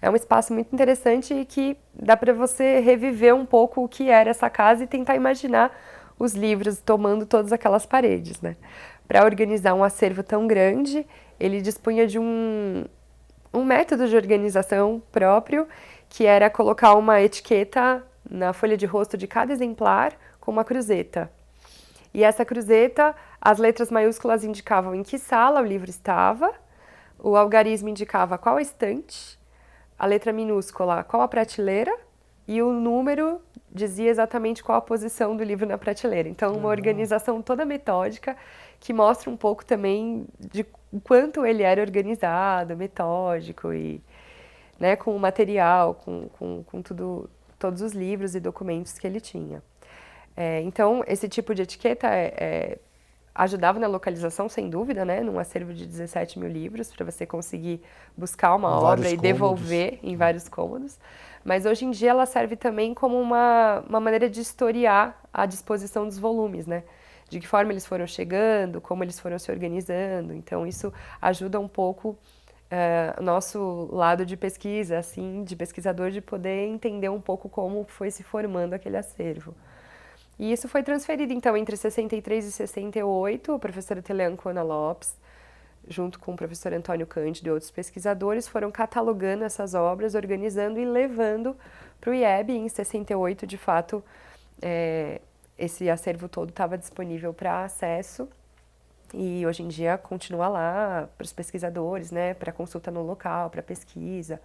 É 0.00 0.10
um 0.10 0.16
espaço 0.16 0.52
muito 0.52 0.72
interessante 0.72 1.34
e 1.34 1.44
que 1.44 1.76
dá 1.94 2.16
para 2.16 2.32
você 2.32 2.80
reviver 2.80 3.34
um 3.34 3.44
pouco 3.44 3.84
o 3.84 3.88
que 3.88 4.08
era 4.08 4.30
essa 4.30 4.48
casa 4.48 4.84
e 4.84 4.86
tentar 4.86 5.14
imaginar 5.14 5.70
os 6.18 6.34
livros 6.34 6.80
tomando 6.80 7.26
todas 7.26 7.52
aquelas 7.52 7.84
paredes, 7.86 8.40
né? 8.40 8.56
Para 9.06 9.24
organizar 9.24 9.74
um 9.74 9.84
acervo 9.84 10.22
tão 10.22 10.46
grande, 10.46 11.06
ele 11.38 11.60
dispunha 11.60 12.06
de 12.06 12.18
um, 12.18 12.84
um 13.52 13.64
método 13.64 14.08
de 14.08 14.16
organização 14.16 15.02
próprio, 15.12 15.66
que 16.08 16.24
era 16.24 16.48
colocar 16.48 16.94
uma 16.94 17.20
etiqueta 17.20 18.02
na 18.28 18.52
folha 18.52 18.76
de 18.76 18.86
rosto 18.86 19.16
de 19.16 19.26
cada 19.26 19.52
exemplar 19.52 20.12
com 20.40 20.50
uma 20.50 20.64
cruzeta. 20.64 21.30
E 22.12 22.22
essa 22.22 22.44
cruzeta, 22.44 23.14
as 23.40 23.58
letras 23.58 23.90
maiúsculas 23.90 24.44
indicavam 24.44 24.94
em 24.94 25.02
que 25.02 25.18
sala 25.18 25.60
o 25.60 25.66
livro 25.66 25.90
estava, 25.90 26.52
o 27.18 27.36
algarismo 27.36 27.88
indicava 27.88 28.38
qual 28.38 28.60
estante, 28.60 29.38
a 29.98 30.06
letra 30.06 30.32
minúscula 30.32 31.04
qual 31.04 31.22
a 31.22 31.28
prateleira 31.28 32.03
e 32.46 32.62
o 32.62 32.72
número 32.72 33.40
dizia 33.72 34.10
exatamente 34.10 34.62
qual 34.62 34.78
a 34.78 34.80
posição 34.80 35.36
do 35.36 35.42
livro 35.42 35.66
na 35.66 35.76
prateleira. 35.78 36.28
Então, 36.28 36.54
uma 36.54 36.68
organização 36.68 37.42
toda 37.42 37.64
metódica 37.64 38.36
que 38.78 38.92
mostra 38.92 39.30
um 39.30 39.36
pouco 39.36 39.64
também 39.64 40.26
de 40.38 40.64
quanto 41.02 41.44
ele 41.44 41.62
era 41.62 41.80
organizado, 41.80 42.76
metódico 42.76 43.72
e 43.72 44.00
né, 44.78 44.94
com 44.96 45.14
o 45.16 45.18
material, 45.18 45.94
com, 45.94 46.28
com, 46.38 46.62
com 46.64 46.82
tudo, 46.82 47.28
todos 47.58 47.80
os 47.80 47.92
livros 47.92 48.34
e 48.34 48.40
documentos 48.40 48.98
que 48.98 49.06
ele 49.06 49.20
tinha. 49.20 49.62
É, 50.36 50.60
então, 50.62 51.02
esse 51.06 51.28
tipo 51.28 51.54
de 51.54 51.62
etiqueta 51.62 52.08
é, 52.08 52.34
é, 52.36 52.78
ajudava 53.34 53.78
na 53.78 53.86
localização, 53.88 54.48
sem 54.48 54.70
dúvida, 54.70 55.04
né, 55.04 55.20
num 55.20 55.38
acervo 55.38 55.74
de 55.74 55.84
17 55.86 56.38
mil 56.38 56.48
livros, 56.48 56.92
para 56.94 57.04
você 57.04 57.26
conseguir 57.26 57.82
buscar 58.16 58.54
uma 58.54 58.70
obra 58.78 59.10
e 59.10 59.16
devolver 59.16 59.98
em 60.02 60.16
vários 60.16 60.48
cômodos. 60.48 60.98
Mas 61.44 61.66
hoje 61.66 61.84
em 61.84 61.90
dia 61.90 62.10
ela 62.10 62.26
serve 62.26 62.56
também 62.56 62.94
como 62.94 63.20
uma, 63.20 63.84
uma 63.88 64.00
maneira 64.00 64.30
de 64.30 64.40
historiar 64.40 65.20
a 65.32 65.44
disposição 65.46 66.06
dos 66.06 66.18
volumes, 66.18 66.66
né? 66.66 66.84
De 67.28 67.40
que 67.40 67.46
forma 67.46 67.72
eles 67.72 67.84
foram 67.84 68.06
chegando, 68.06 68.80
como 68.80 69.02
eles 69.02 69.18
foram 69.18 69.38
se 69.38 69.50
organizando. 69.50 70.32
Então, 70.32 70.66
isso 70.66 70.92
ajuda 71.20 71.58
um 71.58 71.68
pouco 71.68 72.16
o 72.70 73.20
uh, 73.20 73.22
nosso 73.22 73.88
lado 73.92 74.24
de 74.24 74.36
pesquisa, 74.36 74.98
assim, 74.98 75.42
de 75.44 75.56
pesquisador, 75.56 76.10
de 76.10 76.20
poder 76.20 76.66
entender 76.66 77.08
um 77.08 77.20
pouco 77.20 77.48
como 77.48 77.84
foi 77.88 78.10
se 78.10 78.22
formando 78.22 78.74
aquele 78.74 78.96
acervo. 78.96 79.54
E 80.38 80.52
isso 80.52 80.68
foi 80.68 80.82
transferido, 80.82 81.32
então, 81.32 81.56
entre 81.56 81.76
63 81.76 82.44
e 82.46 82.52
68, 82.52 83.52
a 83.52 83.58
professora 83.58 84.02
Teleancona 84.02 84.62
Lopes 84.62 85.16
junto 85.88 86.18
com 86.18 86.32
o 86.32 86.36
professor 86.36 86.72
Antônio 86.72 87.06
Cândido 87.06 87.48
e 87.48 87.52
outros 87.52 87.70
pesquisadores, 87.70 88.48
foram 88.48 88.70
catalogando 88.70 89.44
essas 89.44 89.74
obras, 89.74 90.14
organizando 90.14 90.78
e 90.78 90.84
levando 90.84 91.56
para 92.00 92.10
o 92.10 92.14
IEB. 92.14 92.52
Em 92.52 92.68
68, 92.68 93.46
de 93.46 93.58
fato, 93.58 94.02
é, 94.62 95.20
esse 95.58 95.88
acervo 95.90 96.28
todo 96.28 96.50
estava 96.50 96.78
disponível 96.78 97.32
para 97.32 97.64
acesso 97.64 98.28
e 99.12 99.46
hoje 99.46 99.62
em 99.62 99.68
dia 99.68 99.96
continua 99.96 100.48
lá 100.48 101.08
para 101.16 101.24
os 101.24 101.32
pesquisadores, 101.32 102.10
né, 102.10 102.34
para 102.34 102.52
consulta 102.52 102.90
no 102.90 103.02
local, 103.02 103.50
para 103.50 103.62
pesquisa. 103.62 104.40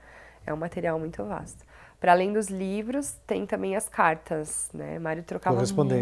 É 0.45 0.53
um 0.53 0.57
material 0.57 0.99
muito 0.99 1.23
vasto. 1.23 1.65
Para 1.99 2.13
além 2.13 2.31
dos 2.31 2.47
livros, 2.47 3.17
tem 3.27 3.45
também 3.45 3.75
as 3.75 3.89
cartas, 3.89 4.69
né? 4.73 4.97
Mário 4.99 5.21
trocava 5.23 5.57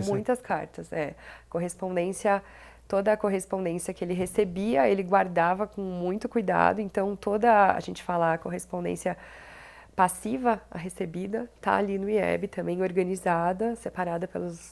muitas 0.08 0.39
cartas, 0.39 0.94
é. 0.94 1.15
Correspondência 1.50 2.44
toda 2.88 3.12
a 3.12 3.17
correspondência 3.17 3.94
que 3.94 4.03
ele 4.03 4.13
recebia, 4.13 4.88
ele 4.88 5.03
guardava 5.03 5.67
com 5.67 5.82
muito 5.82 6.29
cuidado. 6.29 6.79
Então, 6.79 7.15
toda, 7.15 7.74
a 7.74 7.79
gente 7.79 8.01
fala, 8.01 8.34
a 8.34 8.38
correspondência 8.38 9.17
passiva, 9.96 10.62
a 10.72 10.77
recebida, 10.77 11.50
está 11.56 11.75
ali 11.75 11.98
no 11.98 12.10
IEB 12.10 12.48
também 12.48 12.82
organizada, 12.82 13.75
separada 13.75 14.27
pelos, 14.27 14.72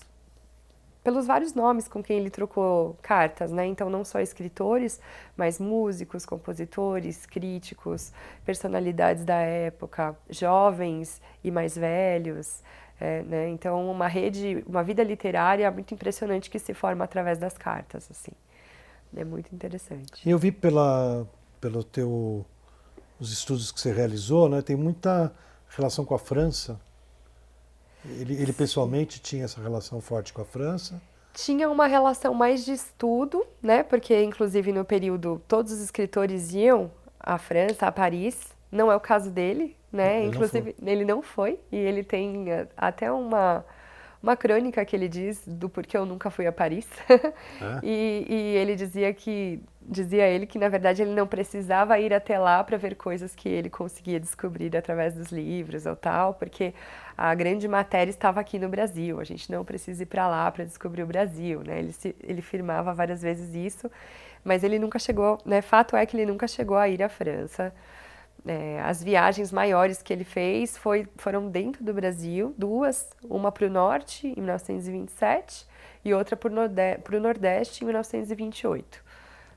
pelos 1.05 1.27
vários 1.27 1.53
nomes 1.53 1.88
com 1.88 2.01
quem 2.01 2.17
ele 2.17 2.31
trocou 2.31 2.97
cartas, 3.00 3.51
né? 3.51 3.63
Então, 3.67 3.91
não 3.91 4.03
só 4.03 4.19
escritores, 4.19 5.00
mas 5.38 5.59
músicos, 5.59 6.25
compositores, 6.25 7.27
críticos, 7.27 8.12
personalidades 8.43 9.24
da 9.24 9.35
época, 9.35 10.17
jovens 10.27 11.21
e 11.43 11.51
mais 11.51 11.77
velhos. 11.77 12.63
É, 13.00 13.21
né? 13.21 13.50
Então, 13.50 13.91
uma 13.91 14.07
rede, 14.07 14.63
uma 14.67 14.81
vida 14.81 15.03
literária 15.03 15.69
muito 15.69 15.93
impressionante 15.93 16.50
que 16.50 16.57
se 16.57 16.74
forma 16.74 17.05
através 17.05 17.38
das 17.38 17.55
cartas, 17.55 18.09
assim. 18.09 18.31
É 19.15 19.24
muito 19.24 19.53
interessante. 19.53 20.27
Eu 20.27 20.39
vi 20.39 20.51
pela, 20.51 21.27
pelo 21.62 21.83
teu, 21.83 22.43
os 23.19 23.31
estudos 23.31 23.71
que 23.71 23.79
você 23.79 23.93
realizou, 23.93 24.50
né? 24.50 24.59
Tem 24.63 24.75
muita 24.75 25.31
relação 25.69 26.03
com 26.03 26.15
a 26.15 26.19
França. 26.19 26.79
Ele, 28.19 28.41
ele 28.41 28.53
pessoalmente 28.53 29.19
tinha 29.19 29.45
essa 29.45 29.62
relação 29.62 30.00
forte 30.01 30.33
com 30.33 30.41
a 30.41 30.45
França? 30.45 31.01
Tinha 31.33 31.69
uma 31.69 31.88
relação 31.88 32.33
mais 32.33 32.63
de 32.63 32.71
estudo, 32.71 33.45
né? 33.62 33.83
Porque, 33.83 34.21
inclusive, 34.24 34.71
no 34.71 34.85
período, 34.85 35.41
todos 35.47 35.71
os 35.71 35.81
escritores 35.81 36.53
iam 36.53 36.91
à 37.19 37.38
França, 37.38 37.88
a 37.88 37.91
Paris. 37.91 38.53
Não 38.71 38.91
é 38.91 38.95
o 38.95 39.00
caso 39.00 39.29
dele, 39.29 39.75
né? 39.91 40.19
Ele 40.19 40.27
Inclusive, 40.27 40.75
não 40.79 40.91
ele 40.91 41.05
não 41.05 41.21
foi 41.21 41.59
e 41.71 41.75
ele 41.75 42.03
tem 42.03 42.50
eh, 42.50 42.67
até 42.77 43.12
uma 43.12 43.65
uma 44.25 44.36
crônica 44.36 44.84
que 44.84 44.96
ele 44.96 45.08
diz 45.08 45.44
do 45.46 45.70
porquê 45.70 45.96
eu 45.96 46.05
nunca 46.05 46.32
fui 46.32 46.48
a 46.48 46.51
Paris. 46.51 46.88
É? 47.10 47.79
e, 47.84 48.25
e, 48.27 48.58
ele 48.58 48.75
dizia 48.75 49.13
que 49.13 49.62
dizia 49.88 50.27
ele 50.27 50.48
que 50.48 50.58
na 50.58 50.67
verdade 50.67 51.03
ele 51.03 51.12
não 51.12 51.27
precisava 51.27 52.00
ir 52.00 52.12
até 52.12 52.39
lá 52.39 52.63
para 52.63 52.75
ver 52.75 52.96
coisas 52.96 53.36
que 53.36 53.48
ele 53.48 53.70
conseguia 53.70 54.20
descobrir 54.20 54.75
através 54.75 55.13
dos 55.13 55.32
livros 55.32 55.86
ou 55.86 55.96
tal, 55.96 56.34
porque 56.34 56.74
a 57.15 57.36
grande 57.36 57.67
matéria 57.67 58.10
estava 58.10 58.39
aqui 58.39 58.58
no 58.58 58.67
Brasil. 58.67 59.20
A 59.20 59.24
gente 59.24 59.51
não 59.51 59.63
precisa 59.63 60.01
ir 60.01 60.08
para 60.08 60.27
lá 60.27 60.50
para 60.50 60.65
descobrir 60.65 61.03
o 61.03 61.08
Brasil, 61.08 61.62
né? 61.63 61.77
Ele 61.77 61.94
se, 61.94 62.15
ele 62.24 62.41
firmava 62.41 62.96
várias 62.96 63.22
vezes 63.22 63.53
isso, 63.53 63.91
mas 64.44 64.63
ele 64.63 64.79
nunca 64.79 64.98
chegou, 64.98 65.38
né? 65.46 65.62
Fato 65.62 65.96
é 65.96 66.03
que 66.03 66.17
ele 66.17 66.25
nunca 66.25 66.48
chegou 66.48 66.77
a 66.77 66.89
ir 66.89 67.03
à 67.03 67.10
França. 67.10 67.72
É, 68.48 68.80
as 68.82 69.04
viagens 69.04 69.52
maiores 69.52 70.02
que 70.02 70.14
ele 70.14 70.24
fez 70.24 70.78
foi, 70.78 71.08
foram 71.18 71.50
dentro 71.50 71.84
do 71.84 71.94
Brasil, 71.94 72.54
duas, 72.58 73.10
uma 73.24 73.52
para 73.52 73.66
o 73.66 73.70
norte 73.70 74.28
em 74.28 74.36
1927 74.36 75.66
e 76.04 76.14
outra 76.14 76.38
para 76.38 76.48
o 77.18 77.20
nordeste 77.20 77.84
em 77.84 77.86
1928. 77.86 79.04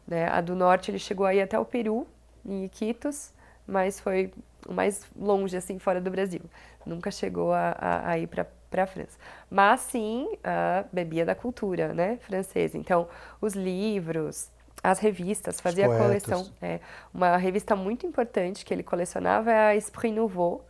Né? 0.07 0.27
A 0.29 0.41
do 0.41 0.55
norte 0.57 0.91
ele 0.91 0.99
chegou 0.99 1.27
aí 1.27 1.41
até 1.41 1.59
o 1.59 1.65
Peru, 1.67 2.07
em 2.45 2.65
Iquitos, 2.65 3.33
mas 3.67 4.01
foi 4.01 4.33
mais 4.67 5.07
longe, 5.15 5.55
assim, 5.55 5.79
fora 5.79 6.01
do 6.01 6.11
Brasil. 6.11 6.41
Nunca 6.87 7.11
chegou 7.11 7.53
a, 7.53 7.77
a, 7.79 8.11
a 8.13 8.19
ir 8.19 8.27
para 8.27 8.47
para 8.71 8.83
a 8.83 8.87
França. 8.87 9.19
Mas 9.51 9.81
sim, 9.81 10.29
uh, 10.35 10.87
bebia 10.93 11.25
da 11.25 11.35
cultura 11.35 11.95
né, 11.95 12.19
francesa. 12.21 12.77
Então, 12.77 13.09
os 13.41 13.55
livros, 13.55 14.51
as 14.83 14.99
revistas, 14.99 15.61
fazia 15.61 15.87
a 15.87 15.99
coleção. 15.99 16.49
É, 16.63 16.81
uma 17.13 17.37
revista 17.37 17.75
muito 17.75 18.07
importante 18.07 18.65
que 18.65 18.73
ele 18.73 18.83
colecionava 18.83 19.51
é 19.51 19.69
a 19.69 19.77
Esprit 19.77 20.13
Nouveau, 20.13 20.65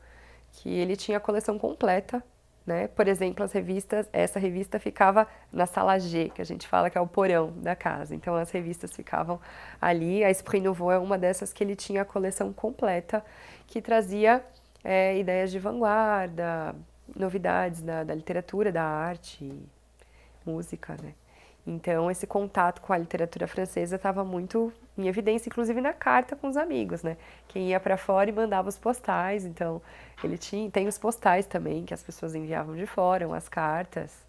que 0.53 0.69
ele 0.69 0.97
tinha 0.97 1.19
a 1.19 1.21
coleção 1.21 1.59
completa. 1.59 2.23
Né? 2.67 2.87
Por 2.89 3.09
exemplo, 3.09 3.43
as 3.43 3.53
revistas, 3.53 4.07
essa 4.13 4.39
revista 4.39 4.79
ficava 4.79 5.27
na 5.51 5.65
sala 5.65 5.99
G, 5.99 6.31
que 6.35 6.43
a 6.43 6.45
gente 6.45 6.69
fala 6.69 6.91
que 6.91 6.99
é 6.99 7.01
o 7.01 7.07
porão 7.07 7.51
da 7.57 7.75
casa. 7.75 8.15
Então 8.15 8.37
as 8.37 8.51
revistas 8.51 8.95
ficavam 8.95 9.41
ali. 9.81 10.23
A 10.23 10.31
Esprit 10.31 10.63
Nouveau 10.63 10.93
é 10.93 10.99
uma 10.99 11.17
dessas 11.17 11.51
que 11.51 11.65
ele 11.65 11.75
tinha 11.75 12.03
a 12.03 12.05
coleção 12.05 12.53
completa, 12.53 13.25
que 13.67 13.81
trazia 13.81 14.45
é, 14.85 15.19
ideias 15.19 15.51
de 15.51 15.59
vanguarda, 15.59 16.75
novidades 17.17 17.81
da, 17.81 18.05
da 18.05 18.15
literatura, 18.15 18.71
da 18.71 18.85
arte, 18.85 19.51
música, 20.45 20.95
né? 21.03 21.15
Então, 21.69 22.11
esse 22.11 22.27
contato 22.27 22.81
com 22.81 22.95
a 22.95 22.97
literatura 22.97 23.47
francesa 23.47 23.97
estava 23.97 24.25
muito 24.25 24.73
em 24.97 25.07
evidência, 25.07 25.51
inclusive 25.51 25.83
na 25.83 25.93
carta 25.93 26.35
com 26.35 26.49
os 26.49 26.57
amigos, 26.57 27.03
né? 27.03 27.19
Quem 27.47 27.69
ia 27.69 27.79
para 27.79 27.99
fora 27.99 28.31
e 28.31 28.33
mandava 28.33 28.71
os 28.71 28.79
postais, 28.79 29.45
então 29.45 29.83
ele 30.25 30.39
tinha, 30.39 30.71
tem 30.71 30.89
os 30.89 30.97
postais 30.97 31.45
também 31.45 31.85
que 31.85 31.93
as 31.93 32.03
pessoas 32.03 32.35
enviavam 32.35 32.75
de 32.75 32.87
fora, 32.87 33.29
as 33.37 33.51
cartas, 33.51 34.27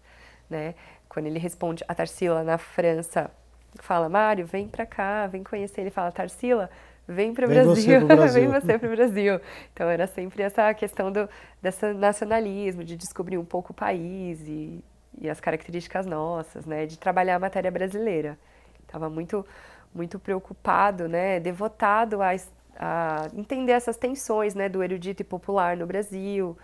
né? 0.50 0.74
Quando 1.08 1.26
ele 1.26 1.38
responde 1.38 1.82
a 1.88 1.94
Tarsila 1.94 2.44
na 2.44 2.58
França, 2.58 3.30
fala: 3.76 4.06
"Mário, 4.10 4.44
vem 4.44 4.68
para 4.68 4.84
cá, 4.84 5.26
vem 5.26 5.42
conhecer". 5.42 5.80
Ele 5.80 5.90
fala: 5.90 6.12
"Tarsila, 6.12 6.68
vem 7.08 7.32
para 7.32 7.46
o 7.46 7.48
Brasil, 7.48 8.06
vem 8.34 8.48
você 8.48 8.78
para 8.78 8.86
o 8.86 8.94
Brasil". 8.94 9.40
Então 9.72 9.88
era 9.88 10.06
sempre 10.06 10.42
essa 10.42 10.74
questão 10.74 11.10
do 11.10 11.26
desse 11.62 11.90
nacionalismo, 11.94 12.84
de 12.84 12.96
descobrir 12.96 13.38
um 13.38 13.46
pouco 13.46 13.72
o 13.72 13.74
país 13.74 14.40
e 14.46 14.84
e 15.20 15.28
as 15.28 15.40
características 15.40 16.06
nossas, 16.06 16.64
né, 16.64 16.86
de 16.86 16.98
trabalhar 16.98 17.36
a 17.36 17.38
matéria 17.38 17.70
brasileira. 17.70 18.38
Estava 18.82 19.08
muito, 19.10 19.46
muito 19.94 20.18
preocupado, 20.18 21.08
né, 21.08 21.38
devotado 21.38 22.22
a, 22.22 22.30
a 22.76 23.28
entender 23.34 23.72
essas 23.72 23.96
tensões, 23.96 24.54
né, 24.54 24.68
do 24.68 24.82
erudito 24.82 25.22
e 25.22 25.24
popular 25.24 25.76
no 25.76 25.86
Brasil. 25.86 26.56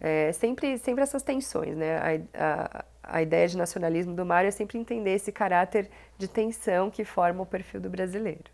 É, 0.00 0.30
sempre, 0.32 0.78
sempre 0.78 1.02
essas 1.02 1.22
tensões, 1.22 1.74
né? 1.74 1.96
A, 2.34 2.44
a, 2.44 2.84
a 3.02 3.22
ideia 3.22 3.48
de 3.48 3.56
nacionalismo 3.56 4.14
do 4.14 4.26
Mário 4.26 4.48
é 4.48 4.50
sempre 4.50 4.78
entender 4.78 5.14
esse 5.14 5.32
caráter 5.32 5.88
de 6.18 6.28
tensão 6.28 6.90
que 6.90 7.02
forma 7.04 7.42
o 7.42 7.46
perfil 7.46 7.80
do 7.80 7.88
brasileiro. 7.88 8.44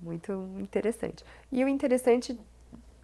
Muito 0.00 0.32
interessante. 0.58 1.24
E 1.52 1.62
o 1.62 1.68
interessante 1.68 2.38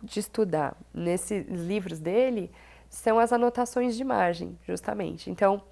de 0.03 0.21
estudar 0.21 0.77
nesses 0.93 1.47
livros 1.49 1.99
dele 1.99 2.51
são 2.93 3.19
as 3.19 3.33
anotações 3.33 3.97
de 3.97 4.05
margem, 4.05 4.57
justamente. 4.67 5.31
Então, 5.31 5.63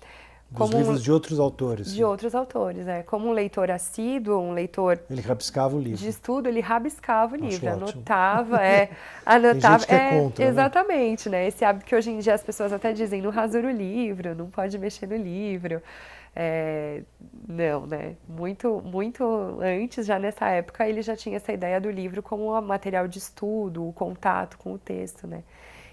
como 0.54 0.70
Dos 0.70 0.80
livros 0.80 1.02
de 1.02 1.12
outros 1.12 1.38
autores. 1.38 1.94
De 1.94 2.02
outros 2.02 2.34
autores, 2.34 2.88
é. 2.88 3.02
Como 3.02 3.28
um 3.28 3.32
leitor 3.32 3.70
assíduo, 3.70 4.40
um 4.40 4.52
leitor. 4.52 4.98
Ele 5.08 5.20
rabiscava 5.20 5.76
o 5.76 5.80
livro. 5.80 5.98
De 5.98 6.08
estudo, 6.08 6.48
ele 6.48 6.60
rabiscava 6.60 7.34
o 7.34 7.36
Acho 7.36 7.44
livro, 7.44 7.68
ótimo. 7.68 7.88
anotava, 7.90 8.56
é. 8.64 8.90
Anotava. 9.24 9.84
É, 9.88 9.94
é 9.94 10.18
contra, 10.18 10.44
né? 10.44 10.50
Exatamente, 10.50 11.28
né? 11.28 11.46
Esse 11.46 11.64
hábito 11.64 11.84
que 11.86 11.94
hoje 11.94 12.10
em 12.10 12.18
dia 12.18 12.34
as 12.34 12.42
pessoas 12.42 12.72
até 12.72 12.92
dizem, 12.92 13.22
não 13.22 13.30
rasura 13.30 13.68
o 13.68 13.70
livro, 13.70 14.34
não 14.34 14.50
pode 14.50 14.76
mexer 14.78 15.06
no 15.06 15.16
livro. 15.16 15.80
É, 16.34 17.02
não, 17.46 17.86
né? 17.86 18.16
Muito, 18.26 18.82
muito 18.84 19.24
antes, 19.60 20.06
já 20.06 20.18
nessa 20.18 20.48
época, 20.48 20.88
ele 20.88 21.02
já 21.02 21.14
tinha 21.14 21.36
essa 21.36 21.52
ideia 21.52 21.80
do 21.80 21.90
livro 21.90 22.22
como 22.22 22.56
um 22.56 22.60
material 22.62 23.06
de 23.06 23.18
estudo, 23.18 23.86
o 23.86 23.92
contato 23.92 24.56
com 24.58 24.72
o 24.72 24.78
texto, 24.78 25.26
né? 25.26 25.44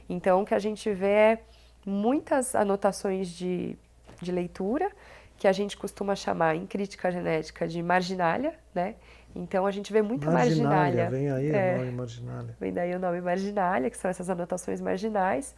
Então, 0.10 0.42
o 0.42 0.46
que 0.46 0.54
a 0.54 0.60
gente 0.60 0.92
vê 0.94 1.08
é 1.08 1.44
muitas 1.86 2.56
anotações 2.56 3.30
de, 3.30 3.78
de 4.22 4.32
leitura, 4.32 4.92
que 5.38 5.48
a 5.48 5.52
gente 5.52 5.78
costuma 5.78 6.16
chamar 6.16 6.56
em 6.56 6.66
crítica 6.66 7.12
genética 7.12 7.68
de 7.68 7.82
marginália, 7.82 8.56
né? 8.74 8.96
Então 9.36 9.66
a 9.66 9.72
gente 9.72 9.94
vê 9.94 10.02
muita 10.02 10.32
marginália. 10.32 11.04
marginália. 11.04 11.10
Vem 11.10 11.32
aí 11.32 11.52
é, 11.52 11.76
o 11.76 11.78
nome 11.80 11.92
marginália. 11.92 12.56
Vem 12.60 12.74
daí 12.74 12.96
o 12.96 13.00
nome 13.00 13.22
marginália, 13.22 13.90
que 13.90 13.98
são 13.98 14.10
essas 14.10 14.30
anotações 14.30 14.82
marginais, 14.82 15.56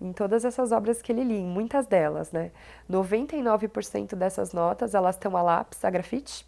em 0.00 0.12
todas 0.12 0.44
essas 0.44 0.72
obras 0.72 1.02
que 1.02 1.12
ele 1.12 1.24
li, 1.24 1.42
muitas 1.42 1.86
delas, 1.86 2.32
né? 2.32 2.50
99% 2.90 4.14
dessas 4.14 4.52
notas, 4.52 4.94
elas 4.94 5.16
estão 5.16 5.36
a 5.36 5.42
lápis, 5.42 5.84
a 5.84 5.90
grafite. 5.90 6.46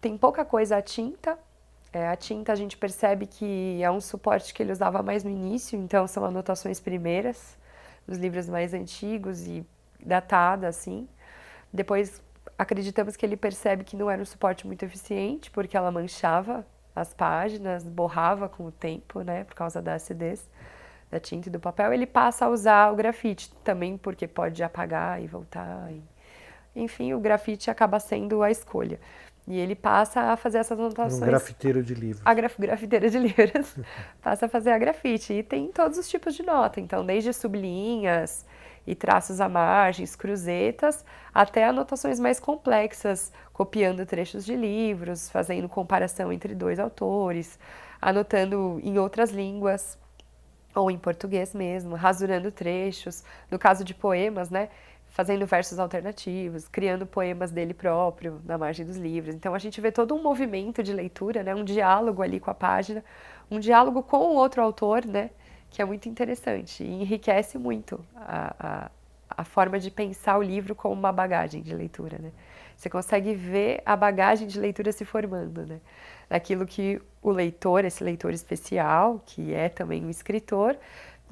Tem 0.00 0.16
pouca 0.16 0.44
coisa 0.44 0.78
a 0.78 0.82
tinta, 0.82 1.38
é, 1.92 2.08
a 2.08 2.16
tinta 2.16 2.52
a 2.52 2.54
gente 2.54 2.76
percebe 2.76 3.26
que 3.26 3.82
é 3.82 3.90
um 3.90 4.00
suporte 4.00 4.54
que 4.54 4.62
ele 4.62 4.72
usava 4.72 5.02
mais 5.02 5.22
no 5.22 5.30
início, 5.30 5.78
então 5.78 6.06
são 6.06 6.24
anotações 6.24 6.80
primeiras, 6.80 7.58
dos 8.06 8.18
livros 8.18 8.48
mais 8.48 8.72
antigos 8.72 9.46
e 9.46 9.66
datada 10.04 10.68
assim. 10.68 11.08
Depois 11.72 12.22
acreditamos 12.58 13.16
que 13.16 13.24
ele 13.26 13.36
percebe 13.36 13.84
que 13.84 13.96
não 13.96 14.10
era 14.10 14.22
um 14.22 14.24
suporte 14.24 14.66
muito 14.66 14.84
eficiente, 14.84 15.50
porque 15.50 15.76
ela 15.76 15.90
manchava 15.90 16.66
as 16.94 17.12
páginas, 17.12 17.84
borrava 17.84 18.48
com 18.48 18.66
o 18.66 18.72
tempo, 18.72 19.22
né, 19.22 19.44
por 19.44 19.54
causa 19.54 19.80
da 19.80 19.94
acidez 19.94 20.48
da 21.10 21.20
tinta 21.20 21.48
e 21.48 21.52
do 21.52 21.60
papel. 21.60 21.92
Ele 21.92 22.06
passa 22.06 22.46
a 22.46 22.48
usar 22.48 22.90
o 22.90 22.96
grafite 22.96 23.52
também, 23.62 23.98
porque 23.98 24.26
pode 24.26 24.62
apagar 24.62 25.22
e 25.22 25.26
voltar. 25.26 25.92
E... 25.92 26.02
Enfim, 26.74 27.12
o 27.12 27.20
grafite 27.20 27.70
acaba 27.70 28.00
sendo 28.00 28.42
a 28.42 28.50
escolha. 28.50 28.98
E 29.46 29.58
ele 29.58 29.74
passa 29.74 30.20
a 30.32 30.36
fazer 30.36 30.58
essas 30.58 30.78
anotações. 30.78 31.20
Um 31.20 31.26
grafiteiro 31.26 31.82
de 31.82 31.94
livros. 31.94 32.22
A 32.24 32.32
graf, 32.32 32.56
grafiteira 32.58 33.10
de 33.10 33.18
livros. 33.18 33.76
passa 34.22 34.46
a 34.46 34.48
fazer 34.48 34.70
a 34.70 34.78
grafite. 34.78 35.32
E 35.32 35.42
tem 35.42 35.72
todos 35.72 35.98
os 35.98 36.08
tipos 36.08 36.34
de 36.34 36.44
nota. 36.44 36.80
Então, 36.80 37.04
desde 37.04 37.32
sublinhas 37.32 38.46
e 38.86 38.94
traços 38.94 39.40
à 39.40 39.48
margens, 39.48 40.14
cruzetas, 40.14 41.04
até 41.34 41.64
anotações 41.64 42.18
mais 42.18 42.38
complexas, 42.38 43.32
copiando 43.52 44.04
trechos 44.06 44.44
de 44.44 44.56
livros, 44.56 45.30
fazendo 45.30 45.68
comparação 45.68 46.32
entre 46.32 46.54
dois 46.54 46.78
autores, 46.78 47.58
anotando 48.00 48.80
em 48.82 48.98
outras 48.98 49.30
línguas, 49.30 49.98
ou 50.74 50.90
em 50.90 50.98
português 50.98 51.54
mesmo, 51.54 51.94
rasurando 51.94 52.50
trechos. 52.50 53.22
No 53.50 53.58
caso 53.58 53.84
de 53.84 53.94
poemas, 53.94 54.50
né? 54.50 54.68
Fazendo 55.12 55.46
versos 55.46 55.78
alternativos, 55.78 56.66
criando 56.66 57.04
poemas 57.06 57.50
dele 57.50 57.74
próprio 57.74 58.40
na 58.46 58.56
margem 58.56 58.84
dos 58.84 58.96
livros. 58.96 59.34
Então 59.34 59.54
a 59.54 59.58
gente 59.58 59.78
vê 59.78 59.92
todo 59.92 60.14
um 60.14 60.22
movimento 60.22 60.82
de 60.82 60.90
leitura, 60.92 61.42
né, 61.42 61.54
um 61.54 61.64
diálogo 61.64 62.22
ali 62.22 62.40
com 62.40 62.50
a 62.50 62.54
página, 62.54 63.04
um 63.50 63.60
diálogo 63.60 64.02
com 64.02 64.16
o 64.16 64.34
outro 64.34 64.62
autor, 64.62 65.04
né, 65.04 65.28
que 65.68 65.82
é 65.82 65.84
muito 65.84 66.08
interessante 66.08 66.82
e 66.82 66.90
enriquece 66.90 67.58
muito 67.58 68.02
a, 68.16 68.56
a, 68.58 68.90
a 69.42 69.44
forma 69.44 69.78
de 69.78 69.90
pensar 69.90 70.38
o 70.38 70.42
livro 70.42 70.74
como 70.74 70.94
uma 70.94 71.12
bagagem 71.12 71.60
de 71.60 71.74
leitura. 71.74 72.18
Né. 72.18 72.32
Você 72.74 72.88
consegue 72.88 73.34
ver 73.34 73.82
a 73.84 73.94
bagagem 73.94 74.48
de 74.48 74.58
leitura 74.58 74.92
se 74.92 75.04
formando, 75.04 75.66
né, 75.66 75.78
daquilo 76.26 76.64
que 76.64 76.98
o 77.20 77.30
leitor, 77.30 77.84
esse 77.84 78.02
leitor 78.02 78.32
especial, 78.32 79.22
que 79.26 79.52
é 79.52 79.68
também 79.68 80.02
um 80.02 80.08
escritor, 80.08 80.74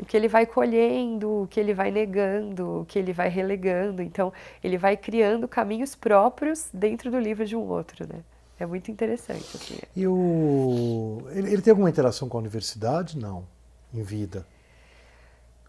o 0.00 0.04
que 0.06 0.16
ele 0.16 0.28
vai 0.28 0.46
colhendo, 0.46 1.42
o 1.42 1.46
que 1.46 1.60
ele 1.60 1.74
vai 1.74 1.90
negando, 1.90 2.80
o 2.80 2.84
que 2.86 2.98
ele 2.98 3.12
vai 3.12 3.28
relegando. 3.28 4.02
Então, 4.02 4.32
ele 4.64 4.78
vai 4.78 4.96
criando 4.96 5.46
caminhos 5.46 5.94
próprios 5.94 6.68
dentro 6.72 7.10
do 7.10 7.18
livro 7.18 7.44
de 7.44 7.54
um 7.54 7.68
outro, 7.68 8.06
né? 8.06 8.20
É 8.58 8.66
muito 8.66 8.90
interessante. 8.90 9.56
Assim. 9.56 9.78
E 9.96 10.06
o... 10.06 11.22
ele, 11.30 11.52
ele 11.52 11.62
tem 11.62 11.70
alguma 11.70 11.88
interação 11.88 12.28
com 12.28 12.36
a 12.36 12.40
universidade? 12.40 13.18
Não, 13.18 13.44
em 13.92 14.02
vida. 14.02 14.46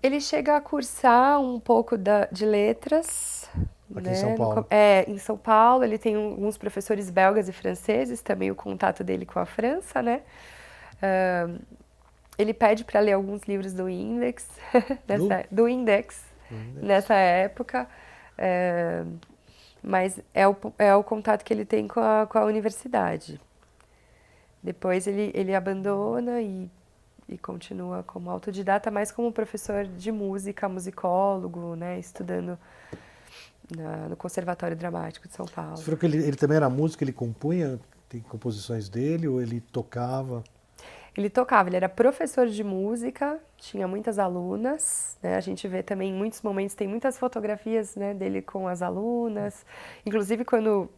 Ele 0.04 0.20
chega 0.20 0.58
a 0.58 0.62
cursar 0.62 1.40
um 1.40 1.60
pouco 1.60 1.98
da, 1.98 2.26
de 2.32 2.46
letras. 2.46 3.50
Aqui 3.96 4.08
né? 4.08 4.12
em 4.12 4.16
São 4.16 4.36
Paulo. 4.36 4.68
É, 4.70 5.06
em 5.08 5.18
São 5.18 5.38
Paulo. 5.38 5.84
Ele 5.84 5.98
tem 5.98 6.16
alguns 6.16 6.58
professores 6.58 7.10
belgas 7.10 7.48
e 7.48 7.52
franceses, 7.52 8.22
também 8.22 8.50
o 8.50 8.56
contato 8.56 9.04
dele 9.04 9.26
com 9.26 9.40
a 9.40 9.46
França, 9.46 10.02
né? 10.02 10.22
Uh, 10.98 11.60
ele 12.42 12.54
pede 12.54 12.84
para 12.84 13.00
ler 13.00 13.14
alguns 13.14 13.44
livros 13.44 13.74
do 13.74 13.90
Index, 13.90 14.48
dessa, 15.08 15.46
do? 15.50 15.56
do? 15.56 15.70
Index, 15.70 16.24
nessa 16.76 17.14
época. 17.16 17.88
É, 18.38 19.04
mas 19.84 20.20
é 20.34 20.48
o, 20.48 20.56
é 20.78 20.96
o 20.96 21.04
contato 21.04 21.44
que 21.44 21.54
ele 21.54 21.66
tem 21.66 21.88
com 21.88 22.00
a, 22.00 22.28
com 22.28 22.38
a 22.38 22.46
universidade. 22.46 23.40
Depois 24.62 25.08
ele, 25.08 25.32
ele 25.34 25.56
abandona 25.56 26.40
e, 26.42 26.70
e 27.28 27.38
continua 27.38 28.04
como 28.04 28.30
autodidata, 28.30 28.92
mais 28.92 29.12
como 29.12 29.32
professor 29.32 29.86
de 29.86 30.12
música, 30.12 30.70
musicólogo, 30.70 31.76
né, 31.76 32.00
estudando 32.00 32.60
na, 33.76 34.10
no 34.10 34.16
Conservatório 34.16 34.78
Dramático 34.78 35.28
de 35.28 35.34
São 35.34 35.48
Paulo. 35.48 35.78
Você 35.78 35.84
falou 35.84 35.98
que 35.98 36.06
ele, 36.06 36.18
ele 36.18 36.36
também 36.36 36.58
era 36.58 36.70
músico, 36.70 37.04
ele 37.04 37.14
compunha, 37.14 37.80
tem 38.08 38.22
composições 38.22 38.88
dele, 38.88 39.28
ou 39.28 39.42
ele 39.42 39.60
tocava? 39.60 40.44
Ele 41.16 41.30
tocava, 41.30 41.68
ele 41.68 41.76
era 41.76 41.90
professor 41.90 42.48
de 42.48 42.64
música, 42.64 43.38
tinha 43.58 43.86
muitas 43.88 44.18
alunas, 44.18 45.18
né? 45.22 45.36
A 45.36 45.42
gente 45.42 45.68
vê 45.68 45.84
também 45.84 46.10
em 46.10 46.14
muitos 46.14 46.42
momentos, 46.42 46.74
tem 46.74 46.88
muitas 46.88 47.18
fotografias 47.20 47.96
né, 47.98 48.14
dele 48.14 48.42
com 48.42 48.66
as 48.68 48.82
alunas. 48.82 49.66
Inclusive, 50.06 50.46
quando 50.46 50.90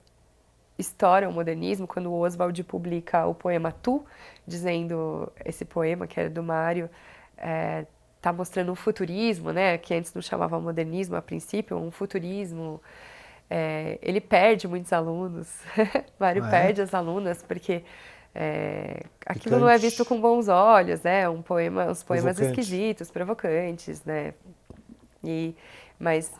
estoura 0.78 1.28
o 1.28 1.34
modernismo, 1.34 1.88
quando 1.88 2.12
o 2.12 2.20
Oswald 2.20 2.64
publica 2.64 3.26
o 3.26 3.34
poema 3.34 3.72
Tu, 3.72 4.04
dizendo 4.46 5.32
esse 5.44 5.66
poema, 5.66 6.06
que 6.06 6.20
era 6.20 6.30
do 6.30 6.44
Mário, 6.44 6.90
é, 7.38 7.86
tá 8.22 8.32
mostrando 8.32 8.72
um 8.72 8.76
futurismo, 8.76 9.52
né? 9.52 9.78
Que 9.78 9.96
antes 9.96 10.14
não 10.14 10.22
chamava 10.22 10.60
modernismo 10.60 11.16
a 11.16 11.22
princípio, 11.22 11.76
um 11.78 11.92
futurismo. 11.92 12.82
É, 13.50 14.00
ele 14.02 14.22
perde 14.22 14.68
muitos 14.68 14.94
alunos. 14.94 15.60
Mário 16.20 16.44
ah, 16.44 16.48
é? 16.48 16.52
perde 16.52 16.82
as 16.82 16.94
alunas, 16.94 17.44
porque 17.44 17.84
é, 18.36 19.04
aquilo 19.26 19.60
não 19.60 19.70
é 19.70 19.78
visto 19.78 20.04
com 20.04 20.20
bons 20.20 20.48
olhos, 20.48 21.02
né? 21.02 21.30
Um 21.30 21.42
poema, 21.42 21.92
os 21.92 22.04
poemas 22.04 22.36
Provocante. 22.36 22.60
esquisitos, 22.60 23.12
provocantes, 23.12 24.04
né? 24.04 24.34
E, 25.24 25.56
mas 26.00 26.32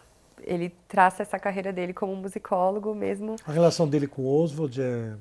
ele 0.42 0.74
traça 0.88 1.22
essa 1.22 1.38
carreira 1.38 1.72
dele 1.72 1.94
como 1.94 2.16
musicólogo 2.16 2.94
mesmo. 2.96 3.36
A 3.46 3.52
relação 3.52 3.88
dele 3.88 4.08
com 4.08 4.26
Oswald 4.26 4.82
é 4.82 5.14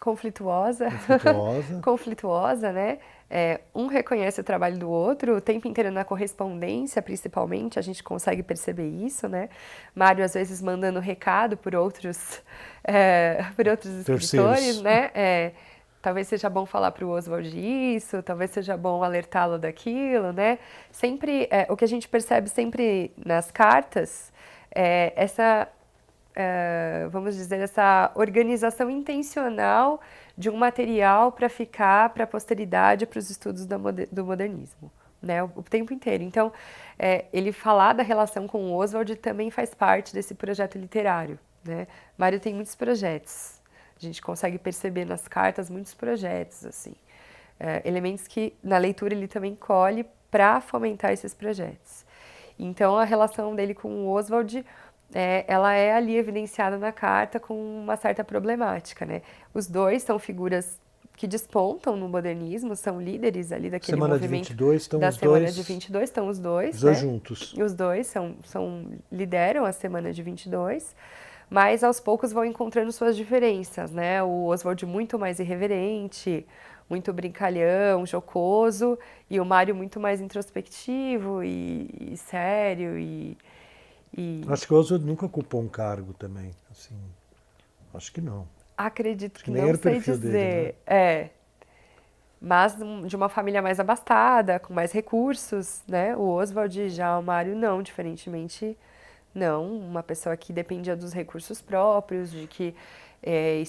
conflituosa, 0.00 0.90
conflituosa, 0.90 1.80
conflituosa 1.82 2.72
né? 2.72 2.98
É, 3.30 3.62
um 3.74 3.86
reconhece 3.86 4.40
o 4.40 4.44
trabalho 4.44 4.78
do 4.78 4.88
outro, 4.88 5.36
o 5.36 5.40
tempo 5.40 5.66
inteiro 5.66 5.90
na 5.90 6.04
correspondência, 6.04 7.00
principalmente, 7.00 7.78
a 7.78 7.82
gente 7.82 8.02
consegue 8.02 8.42
perceber 8.42 8.86
isso, 8.86 9.26
né? 9.28 9.48
Mário 9.94 10.24
às 10.24 10.34
vezes 10.34 10.60
mandando 10.60 11.00
recado 11.00 11.56
por 11.56 11.74
outros, 11.74 12.42
é, 12.84 13.44
por 13.56 13.66
outros 13.66 13.92
escritores, 13.94 14.30
Terceiros. 14.30 14.82
né? 14.82 15.10
É, 15.14 15.52
talvez 16.04 16.28
seja 16.28 16.50
bom 16.50 16.66
falar 16.66 16.90
para 16.90 17.02
o 17.02 17.08
Oswald 17.08 17.48
isso, 17.48 18.22
talvez 18.22 18.50
seja 18.50 18.76
bom 18.76 19.02
alertá-lo 19.02 19.58
daquilo, 19.58 20.34
né? 20.34 20.58
Sempre, 20.92 21.48
é, 21.50 21.66
o 21.70 21.76
que 21.78 21.84
a 21.84 21.88
gente 21.88 22.06
percebe 22.06 22.50
sempre 22.50 23.10
nas 23.16 23.50
cartas 23.50 24.30
é 24.70 25.14
essa, 25.16 25.66
é, 26.36 27.08
vamos 27.10 27.34
dizer, 27.34 27.58
essa 27.58 28.12
organização 28.14 28.90
intencional 28.90 29.98
de 30.36 30.50
um 30.50 30.56
material 30.58 31.32
para 31.32 31.48
ficar 31.48 32.10
para 32.10 32.24
a 32.24 32.26
posteridade, 32.26 33.06
para 33.06 33.18
os 33.18 33.30
estudos 33.30 33.64
do 33.64 34.24
modernismo. 34.26 34.92
Né, 35.22 35.42
o, 35.42 35.62
tempo 35.62 35.94
inteiro. 35.94 36.22
Então, 36.22 36.52
é, 36.98 37.24
ele 37.32 37.50
falar 37.50 37.94
da 37.94 38.02
relação 38.02 38.46
com 38.46 38.58
o 38.66 38.74
Oswald 38.76 39.16
também 39.16 39.50
faz 39.50 39.74
parte 39.74 40.12
desse 40.12 40.34
projeto 40.34 40.76
literário. 40.76 41.38
Né? 41.64 41.86
Mário 42.18 42.38
tem 42.38 42.52
muitos 42.52 42.74
projetos, 42.74 43.58
a 43.96 44.04
gente 44.04 44.20
consegue 44.20 44.58
perceber 44.58 45.04
nas 45.04 45.28
cartas 45.28 45.70
muitos 45.70 45.94
projetos, 45.94 46.64
assim. 46.64 46.94
É, 47.58 47.82
elementos 47.84 48.26
que 48.26 48.52
na 48.62 48.78
leitura 48.78 49.14
ele 49.14 49.28
também 49.28 49.54
colhe 49.54 50.04
para 50.30 50.60
fomentar 50.60 51.12
esses 51.12 51.32
projetos. 51.32 52.04
Então 52.58 52.96
a 52.96 53.04
relação 53.04 53.54
dele 53.54 53.74
com 53.74 53.88
o 53.88 54.10
Oswald, 54.10 54.64
é, 55.14 55.44
ela 55.46 55.72
é 55.74 55.92
ali 55.92 56.16
evidenciada 56.16 56.76
na 56.76 56.90
carta 56.90 57.38
com 57.38 57.54
uma 57.54 57.96
certa 57.96 58.24
problemática, 58.24 59.06
né? 59.06 59.22
Os 59.52 59.66
dois 59.68 60.02
são 60.02 60.18
figuras 60.18 60.80
que 61.16 61.28
despontam 61.28 61.96
no 61.96 62.08
modernismo, 62.08 62.74
são 62.74 63.00
líderes 63.00 63.52
ali 63.52 63.70
daquele 63.70 63.96
semana 63.96 64.14
movimento. 64.14 64.42
De 64.42 64.48
22, 64.48 64.82
estão 64.82 64.98
da 64.98 65.08
os 65.10 65.14
semana 65.14 65.40
dois, 65.40 65.54
de 65.54 65.62
22 65.62 66.04
estão 66.04 66.28
os 66.28 66.38
dois. 66.40 66.74
Os 66.74 66.80
dois 66.80 66.96
né? 66.96 67.02
juntos. 67.08 67.54
E 67.56 67.62
os 67.62 67.72
dois 67.72 68.06
são, 68.08 68.34
são, 68.44 68.86
lideram 69.12 69.64
a 69.64 69.72
semana 69.72 70.12
de 70.12 70.22
22 70.22 70.94
mas 71.50 71.84
aos 71.84 72.00
poucos 72.00 72.32
vão 72.32 72.44
encontrando 72.44 72.90
suas 72.92 73.16
diferenças, 73.16 73.90
né? 73.90 74.22
O 74.22 74.46
Oswald 74.46 74.84
muito 74.86 75.18
mais 75.18 75.38
irreverente, 75.38 76.46
muito 76.88 77.12
brincalhão, 77.12 78.04
jocoso, 78.06 78.98
e 79.28 79.40
o 79.40 79.44
Mário 79.44 79.74
muito 79.74 79.98
mais 80.00 80.20
introspectivo 80.20 81.42
e, 81.42 82.12
e 82.12 82.16
sério 82.16 82.98
e, 82.98 83.36
e, 84.16 84.42
Acho 84.48 84.66
que 84.66 84.74
o 84.74 84.76
Oswald 84.76 85.04
nunca 85.04 85.26
ocupou 85.26 85.60
um 85.60 85.68
cargo 85.68 86.12
também, 86.14 86.50
assim. 86.70 86.96
Acho 87.92 88.12
que 88.12 88.20
não. 88.20 88.46
Acredito 88.76 89.38
que, 89.38 89.44
que 89.44 89.50
não 89.50 89.74
sei 89.76 90.00
dizer. 90.00 90.18
Dele, 90.18 90.66
né? 90.66 90.74
É. 90.86 91.30
Mas 92.40 92.76
de 93.06 93.16
uma 93.16 93.28
família 93.28 93.62
mais 93.62 93.80
abastada, 93.80 94.58
com 94.58 94.74
mais 94.74 94.92
recursos, 94.92 95.82
né? 95.88 96.14
O 96.16 96.28
Oswald 96.28 96.90
já 96.90 97.18
o 97.18 97.22
Mário 97.22 97.56
não, 97.56 97.82
diferentemente 97.82 98.76
não, 99.34 99.66
uma 99.76 100.02
pessoa 100.02 100.36
que 100.36 100.52
dependia 100.52 100.94
dos 100.94 101.12
recursos 101.12 101.60
próprios, 101.60 102.30
de 102.30 102.46
que 102.46 102.74
é, 103.26 103.62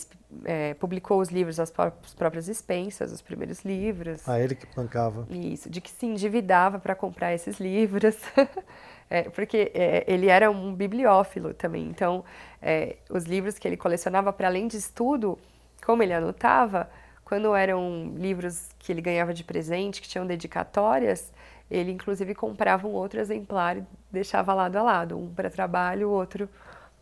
é, 0.43 0.73
publicou 0.73 1.21
os 1.21 1.29
livros 1.29 1.59
às 1.59 1.71
próprias 1.71 2.49
expensas, 2.49 3.11
os 3.11 3.21
primeiros 3.21 3.63
livros. 3.63 4.27
Ah, 4.27 4.39
ele 4.39 4.53
que 4.53 4.67
bancava. 4.75 5.25
Isso, 5.29 5.69
de 5.69 5.79
que 5.79 5.89
se 5.89 6.05
endividava 6.05 6.77
para 6.77 6.93
comprar 6.93 7.33
esses 7.33 7.57
livros, 7.57 8.17
é, 9.09 9.23
porque 9.23 9.71
é, 9.73 10.03
ele 10.07 10.27
era 10.27 10.51
um 10.51 10.75
bibliófilo 10.75 11.53
também. 11.53 11.87
Então, 11.87 12.23
é, 12.61 12.97
os 13.09 13.23
livros 13.23 13.57
que 13.57 13.65
ele 13.65 13.77
colecionava, 13.77 14.33
para 14.33 14.47
além 14.47 14.67
de 14.67 14.75
estudo, 14.75 15.39
como 15.85 16.03
ele 16.03 16.13
anotava, 16.13 16.89
quando 17.23 17.55
eram 17.55 18.13
livros 18.17 18.69
que 18.77 18.91
ele 18.91 19.01
ganhava 19.01 19.33
de 19.33 19.43
presente, 19.43 20.01
que 20.01 20.07
tinham 20.07 20.27
dedicatórias, 20.27 21.31
ele 21.69 21.91
inclusive 21.91 22.35
comprava 22.35 22.87
um 22.87 22.91
outro 22.91 23.19
exemplar 23.19 23.77
e 23.77 23.83
deixava 24.11 24.53
lado 24.53 24.77
a 24.77 24.83
lado, 24.83 25.17
um 25.17 25.33
para 25.33 25.49
trabalho, 25.49 26.09
o 26.09 26.11
outro 26.11 26.49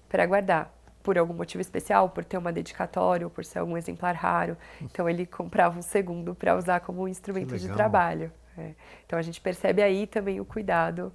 para 0.08 0.26
guardar. 0.26 0.74
Por 1.02 1.18
algum 1.18 1.34
motivo 1.34 1.60
especial, 1.60 2.10
por 2.10 2.24
ter 2.24 2.38
uma 2.38 2.54
dedicatória 2.54 3.28
ou 3.28 3.30
por 3.30 3.44
ser 3.44 3.60
algum 3.60 3.76
exemplar 3.76 4.16
raro. 4.16 4.56
Então 4.82 5.10
ele 5.10 5.26
comprava 5.26 5.78
um 5.78 5.82
segundo 5.82 6.34
para 6.34 6.56
usar 6.56 6.80
como 6.80 7.02
um 7.02 7.08
instrumento 7.10 7.58
de 7.58 7.68
trabalho. 7.68 8.32
É. 8.58 8.72
Então 9.06 9.20
a 9.20 9.22
gente 9.22 9.42
percebe 9.42 9.82
aí 9.82 10.08
também 10.08 10.40
o 10.40 10.46
cuidado. 10.46 11.12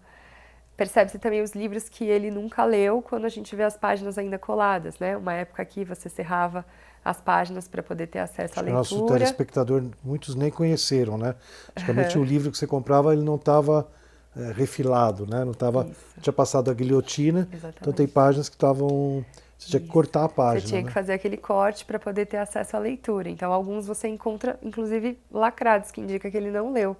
Percebe-se 0.76 1.18
também 1.18 1.40
os 1.40 1.52
livros 1.52 1.88
que 1.88 2.04
ele 2.04 2.30
nunca 2.30 2.64
leu 2.64 3.00
quando 3.00 3.24
a 3.24 3.28
gente 3.28 3.56
vê 3.56 3.64
as 3.64 3.76
páginas 3.76 4.18
ainda 4.18 4.38
coladas, 4.38 4.98
né? 4.98 5.16
Uma 5.16 5.32
época 5.32 5.64
que 5.64 5.84
você 5.84 6.08
cerrava 6.08 6.64
as 7.04 7.20
páginas 7.20 7.66
para 7.66 7.82
poder 7.82 8.06
ter 8.06 8.18
acesso 8.18 8.58
à 8.58 8.62
leitura. 8.62 8.78
Nosso 8.78 9.06
telespectador, 9.06 9.84
muitos 10.02 10.34
nem 10.34 10.50
conheceram, 10.50 11.16
né? 11.16 11.34
Praticamente 11.74 12.18
o 12.18 12.24
livro 12.24 12.50
que 12.50 12.58
você 12.58 12.66
comprava, 12.66 13.12
ele 13.12 13.22
não 13.22 13.36
estava 13.36 13.88
é, 14.36 14.52
refilado, 14.52 15.26
né? 15.26 15.44
Não 15.44 15.52
estava, 15.52 15.88
tinha 16.20 16.32
passado 16.32 16.70
a 16.70 16.74
guilhotina. 16.74 17.48
Exatamente. 17.52 17.78
Então 17.80 17.92
tem 17.92 18.06
páginas 18.06 18.48
que 18.48 18.56
estavam 18.56 19.24
você 19.58 19.70
tinha 19.70 19.80
que 19.80 19.88
cortar 19.88 20.24
a 20.24 20.28
página. 20.28 20.60
Você 20.60 20.66
tinha 20.68 20.82
né? 20.82 20.86
que 20.86 20.94
fazer 20.94 21.12
aquele 21.12 21.36
corte 21.36 21.84
para 21.84 21.98
poder 21.98 22.26
ter 22.26 22.36
acesso 22.36 22.76
à 22.76 22.78
leitura. 22.78 23.28
Então, 23.28 23.52
alguns 23.52 23.88
você 23.88 24.06
encontra, 24.06 24.56
inclusive, 24.62 25.18
lacrados, 25.30 25.90
que 25.90 26.00
indica 26.00 26.30
que 26.30 26.36
ele 26.36 26.52
não 26.52 26.72
leu. 26.72 26.96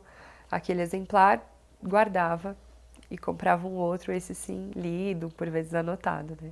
Aquele 0.51 0.83
exemplar, 0.83 1.41
guardava 1.81 2.57
e 3.09 3.17
comprava 3.17 3.69
um 3.69 3.75
outro, 3.75 4.13
esse 4.13 4.35
sim, 4.35 4.73
lido, 4.75 5.29
por 5.31 5.49
vezes 5.49 5.73
anotado. 5.73 6.37
Né? 6.43 6.51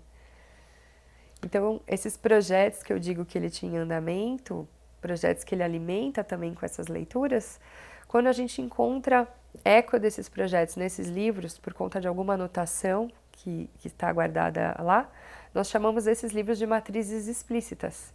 Então, 1.44 1.80
esses 1.86 2.16
projetos 2.16 2.82
que 2.82 2.92
eu 2.92 2.98
digo 2.98 3.24
que 3.24 3.36
ele 3.36 3.50
tinha 3.50 3.72
em 3.72 3.82
andamento, 3.82 4.66
projetos 5.00 5.44
que 5.44 5.54
ele 5.54 5.62
alimenta 5.62 6.24
também 6.24 6.54
com 6.54 6.64
essas 6.64 6.88
leituras, 6.88 7.60
quando 8.08 8.26
a 8.28 8.32
gente 8.32 8.62
encontra 8.62 9.28
eco 9.64 9.98
desses 9.98 10.28
projetos 10.28 10.76
nesses 10.76 11.08
livros, 11.08 11.58
por 11.58 11.72
conta 11.72 12.00
de 12.00 12.08
alguma 12.08 12.34
anotação 12.34 13.10
que, 13.32 13.70
que 13.78 13.88
está 13.88 14.12
guardada 14.12 14.76
lá, 14.80 15.10
nós 15.54 15.68
chamamos 15.68 16.06
esses 16.06 16.32
livros 16.32 16.58
de 16.58 16.66
matrizes 16.66 17.28
explícitas, 17.28 18.12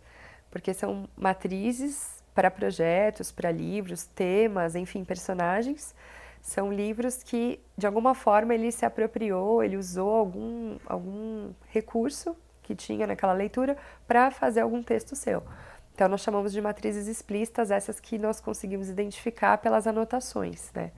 porque 0.49 0.73
são 0.73 1.07
matrizes 1.15 2.23
para 2.33 2.49
projetos, 2.49 3.31
para 3.31 3.51
livros, 3.51 4.05
temas, 4.05 4.75
enfim, 4.75 5.03
personagens. 5.03 5.93
São 6.41 6.71
livros 6.71 7.21
que, 7.23 7.59
de 7.77 7.85
alguma 7.85 8.15
forma, 8.15 8.53
ele 8.53 8.71
se 8.71 8.85
apropriou, 8.85 9.63
ele 9.63 9.77
usou 9.77 10.15
algum, 10.15 10.77
algum 10.85 11.51
recurso 11.69 12.35
que 12.71 12.75
tinha 12.75 13.05
naquela 13.05 13.33
leitura 13.33 13.75
para 14.07 14.31
fazer 14.31 14.61
algum 14.61 14.81
texto 14.81 15.15
seu. 15.15 15.43
Então, 15.93 16.07
nós 16.07 16.21
chamamos 16.21 16.53
de 16.53 16.61
matrizes 16.61 17.07
explícitas 17.07 17.69
essas 17.69 17.99
que 17.99 18.17
nós 18.17 18.39
conseguimos 18.39 18.89
identificar 18.89 19.57
pelas 19.57 19.85
anotações, 19.85 20.71
né? 20.73 20.91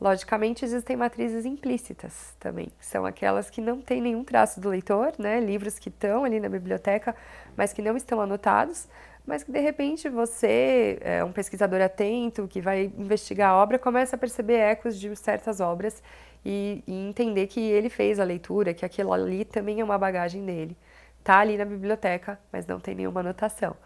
Logicamente, 0.00 0.64
existem 0.64 0.96
matrizes 0.96 1.44
implícitas 1.44 2.34
também, 2.40 2.68
são 2.80 3.06
aquelas 3.06 3.48
que 3.48 3.60
não 3.60 3.80
têm 3.80 4.02
nenhum 4.02 4.24
traço 4.24 4.60
do 4.60 4.68
leitor, 4.68 5.12
né? 5.16 5.38
livros 5.38 5.78
que 5.78 5.88
estão 5.88 6.24
ali 6.24 6.40
na 6.40 6.48
biblioteca, 6.48 7.14
mas 7.56 7.72
que 7.72 7.80
não 7.80 7.96
estão 7.96 8.20
anotados, 8.20 8.88
mas 9.24 9.44
que 9.44 9.52
de 9.52 9.60
repente 9.60 10.08
você, 10.08 10.98
é 11.02 11.22
um 11.22 11.30
pesquisador 11.30 11.80
atento, 11.80 12.48
que 12.48 12.60
vai 12.60 12.92
investigar 12.98 13.50
a 13.50 13.54
obra, 13.54 13.78
começa 13.78 14.16
a 14.16 14.18
perceber 14.18 14.54
ecos 14.54 14.98
de 14.98 15.14
certas 15.14 15.60
obras 15.60 16.02
e, 16.44 16.82
e 16.84 17.08
entender 17.08 17.46
que 17.46 17.60
ele 17.60 17.88
fez 17.88 18.18
a 18.18 18.24
leitura, 18.24 18.74
que 18.74 18.84
aquilo 18.84 19.12
ali 19.12 19.44
também 19.44 19.80
é 19.80 19.84
uma 19.84 19.96
bagagem 19.96 20.44
dele. 20.44 20.76
Tá 21.24 21.38
ali 21.38 21.56
na 21.56 21.64
biblioteca, 21.64 22.38
mas 22.52 22.66
não 22.66 22.80
tem 22.80 22.94
nenhuma 22.94 23.20
anotação. 23.20 23.76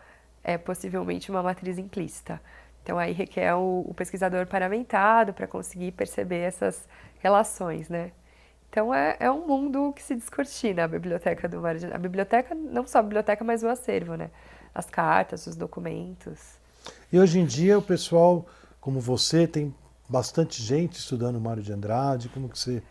É 0.43 0.57
possivelmente 0.57 1.31
uma 1.31 1.43
matriz 1.43 1.79
implícita. 1.79 2.41
Então 2.83 2.99
aí 2.99 3.13
requer 3.13 3.55
o, 3.55 3.85
o 3.87 3.93
pesquisador 3.95 4.47
paramentado 4.47 5.33
para 5.33 5.47
conseguir 5.47 5.93
perceber 5.93 6.39
essas 6.39 6.89
relações, 7.19 7.89
né? 7.89 8.13
Então 8.71 8.95
é, 8.95 9.17
é 9.19 9.31
um 9.31 9.47
mundo 9.47 9.93
que 9.93 10.03
se 10.03 10.15
descortina 10.15 10.85
a 10.85 10.89
biblioteca 10.89 11.49
do 11.49 11.61
Mário 11.61 11.81
de 11.81 11.87
A 11.87 11.99
biblioteca, 11.99 12.55
não 12.55 12.87
só 12.87 12.99
a 12.99 13.03
biblioteca, 13.03 13.43
mas 13.45 13.63
o 13.63 13.69
acervo, 13.69 14.15
né? 14.15 14.31
As 14.75 14.87
cartas, 14.87 15.47
os 15.47 15.57
documentos. 15.57 16.59
E 17.13 17.19
hoje 17.19 17.41
em 17.41 17.45
dia 17.45 17.79
o 17.79 17.83
pessoal, 17.83 18.47
como 18.81 19.01
você, 19.01 19.47
tem 19.47 19.75
bastante 20.09 20.63
gente 20.63 20.99
estudando 20.99 21.41
Mário 21.41 21.63
de 21.63 21.73
Andrade, 21.73 22.29
como 22.29 22.49
que 22.49 22.59
você 22.59 22.83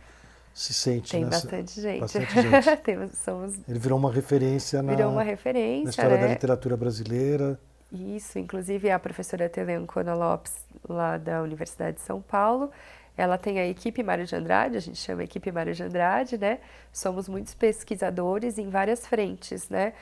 se 0.56 0.72
sente 0.72 1.10
Tem 1.10 1.22
nessa... 1.22 1.42
bastante 1.42 1.80
gente. 1.82 2.00
Bastante 2.00 2.32
gente. 2.32 3.14
Somos... 3.22 3.58
Ele 3.68 3.78
virou 3.78 3.98
uma 3.98 4.10
referência 4.10 4.82
na, 4.82 4.94
virou 4.94 5.12
uma 5.12 5.22
referência, 5.22 5.84
na 5.84 5.90
história 5.90 6.16
né? 6.16 6.22
da 6.22 6.28
literatura 6.28 6.74
brasileira. 6.78 7.60
Isso, 7.92 8.38
inclusive 8.38 8.90
a 8.90 8.98
professora 8.98 9.50
Teleancona 9.50 10.14
Lopes, 10.14 10.54
lá 10.88 11.18
da 11.18 11.42
Universidade 11.42 11.98
de 11.98 12.02
São 12.02 12.22
Paulo, 12.22 12.70
ela 13.16 13.38
tem 13.38 13.58
a 13.58 13.66
equipe 13.66 14.02
Mário 14.02 14.26
de 14.26 14.36
Andrade, 14.36 14.76
a 14.76 14.80
gente 14.80 14.98
chama 14.98 15.24
equipe 15.24 15.50
Mário 15.50 15.74
de 15.74 15.82
Andrade, 15.82 16.36
né? 16.36 16.58
Somos 16.92 17.28
muitos 17.28 17.54
pesquisadores 17.54 18.58
em 18.58 18.68
várias 18.68 19.06
frentes, 19.06 19.70
né? 19.70 19.94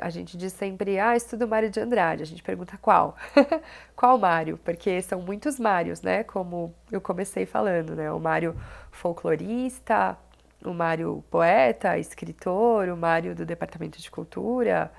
A 0.00 0.08
gente 0.08 0.36
diz 0.36 0.54
sempre, 0.54 0.98
ah, 0.98 1.14
estudo 1.14 1.46
Mário 1.46 1.68
de 1.68 1.78
Andrade. 1.78 2.22
A 2.22 2.26
gente 2.26 2.42
pergunta 2.42 2.78
qual? 2.80 3.16
qual 3.94 4.16
Mário? 4.16 4.58
Porque 4.64 5.02
são 5.02 5.20
muitos 5.20 5.60
Mários, 5.60 6.00
né? 6.00 6.24
Como 6.24 6.74
eu 6.90 7.00
comecei 7.00 7.44
falando, 7.44 7.94
né? 7.94 8.10
O 8.10 8.18
Mário 8.18 8.56
folclorista, 8.90 10.16
o 10.64 10.72
Mário 10.72 11.22
poeta, 11.30 11.98
escritor, 11.98 12.88
o 12.88 12.96
Mário 12.96 13.34
do 13.34 13.44
Departamento 13.44 14.00
de 14.00 14.10
Cultura. 14.10 14.90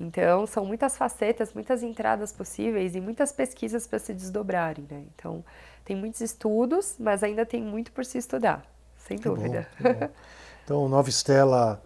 Então, 0.00 0.46
são 0.46 0.64
muitas 0.64 0.96
facetas, 0.96 1.52
muitas 1.52 1.82
entradas 1.82 2.32
possíveis 2.32 2.94
e 2.94 3.00
muitas 3.02 3.32
pesquisas 3.32 3.86
para 3.86 3.98
se 3.98 4.14
desdobrarem, 4.14 4.86
né? 4.90 5.04
Então, 5.14 5.44
tem 5.84 5.94
muitos 5.94 6.22
estudos, 6.22 6.96
mas 6.98 7.22
ainda 7.22 7.44
tem 7.44 7.62
muito 7.62 7.92
por 7.92 8.02
se 8.06 8.16
estudar, 8.16 8.64
sem 8.96 9.18
que 9.18 9.28
dúvida. 9.28 9.68
Bom, 9.78 9.92
bom. 9.92 10.08
Então, 10.64 10.88
Nova 10.88 11.08
Estela 11.08 11.82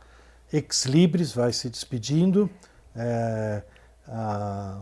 Ex 0.53 0.85
Libris 0.85 1.33
vai 1.33 1.55
se 1.55 1.71
despedindo. 1.71 2.51
É, 2.95 3.63
a 4.07 4.81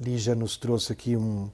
Lígia 0.00 0.36
nos 0.36 0.56
trouxe 0.56 0.92
aqui 0.92 1.16
um 1.16 1.50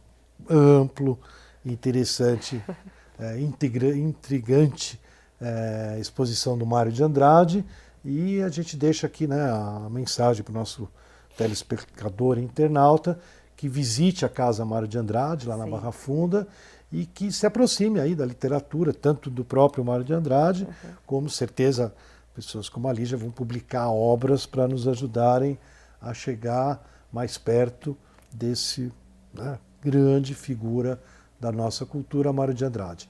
amplo, 0.49 1.19
interessante, 1.65 2.63
é, 3.19 3.41
intrigante 3.41 5.01
é, 5.41 5.97
exposição 5.99 6.57
do 6.57 6.67
Mário 6.67 6.93
de 6.93 7.03
Andrade. 7.03 7.65
E 8.05 8.43
a 8.43 8.49
gente 8.49 8.77
deixa 8.77 9.07
aqui 9.07 9.27
né, 9.27 9.51
a 9.51 9.89
mensagem 9.91 10.45
para 10.45 10.53
o 10.53 10.55
nosso 10.55 10.89
telespectador 11.37 12.39
internauta 12.39 13.19
que 13.57 13.69
visite 13.69 14.25
a 14.25 14.29
Casa 14.29 14.65
Mário 14.65 14.87
de 14.87 14.99
Andrade, 14.99 15.49
lá 15.49 15.55
Sim. 15.55 15.61
na 15.61 15.67
Barra 15.67 15.91
Funda, 15.91 16.47
e 16.93 17.07
que 17.07 17.33
se 17.33 17.47
aproxime 17.47 17.99
aí 17.99 18.15
da 18.15 18.25
literatura, 18.25 18.93
tanto 18.93 19.31
do 19.31 19.45
próprio 19.45 19.85
Mário 19.85 20.05
de 20.05 20.13
Andrade, 20.13 20.65
uhum. 20.65 20.91
como 21.07 21.31
certeza 21.31 21.93
pessoas 22.35 22.69
como 22.69 22.87
a 22.87 22.93
Lígia 22.93 23.17
vão 23.17 23.31
publicar 23.31 23.89
obras 23.89 24.45
para 24.45 24.69
nos 24.69 24.87
ajudarem 24.87 25.59
a 26.01 26.13
chegar 26.13 26.87
mais 27.11 27.39
perto 27.39 27.97
desse 28.31 28.93
né, 29.33 29.59
grande 29.83 30.35
figura 30.35 31.01
da 31.41 31.51
nossa 31.51 31.87
cultura, 31.87 32.33
Mário 32.33 32.53
de 32.53 32.65
Andrade. 32.65 33.09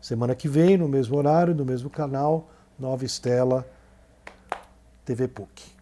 Semana 0.00 0.34
que 0.34 0.48
vem, 0.48 0.76
no 0.76 0.88
mesmo 0.88 1.16
horário, 1.16 1.54
no 1.54 1.64
mesmo 1.64 1.90
canal, 1.90 2.48
Nova 2.78 3.04
Estela, 3.04 3.66
TV 5.04 5.26
PUC. 5.26 5.77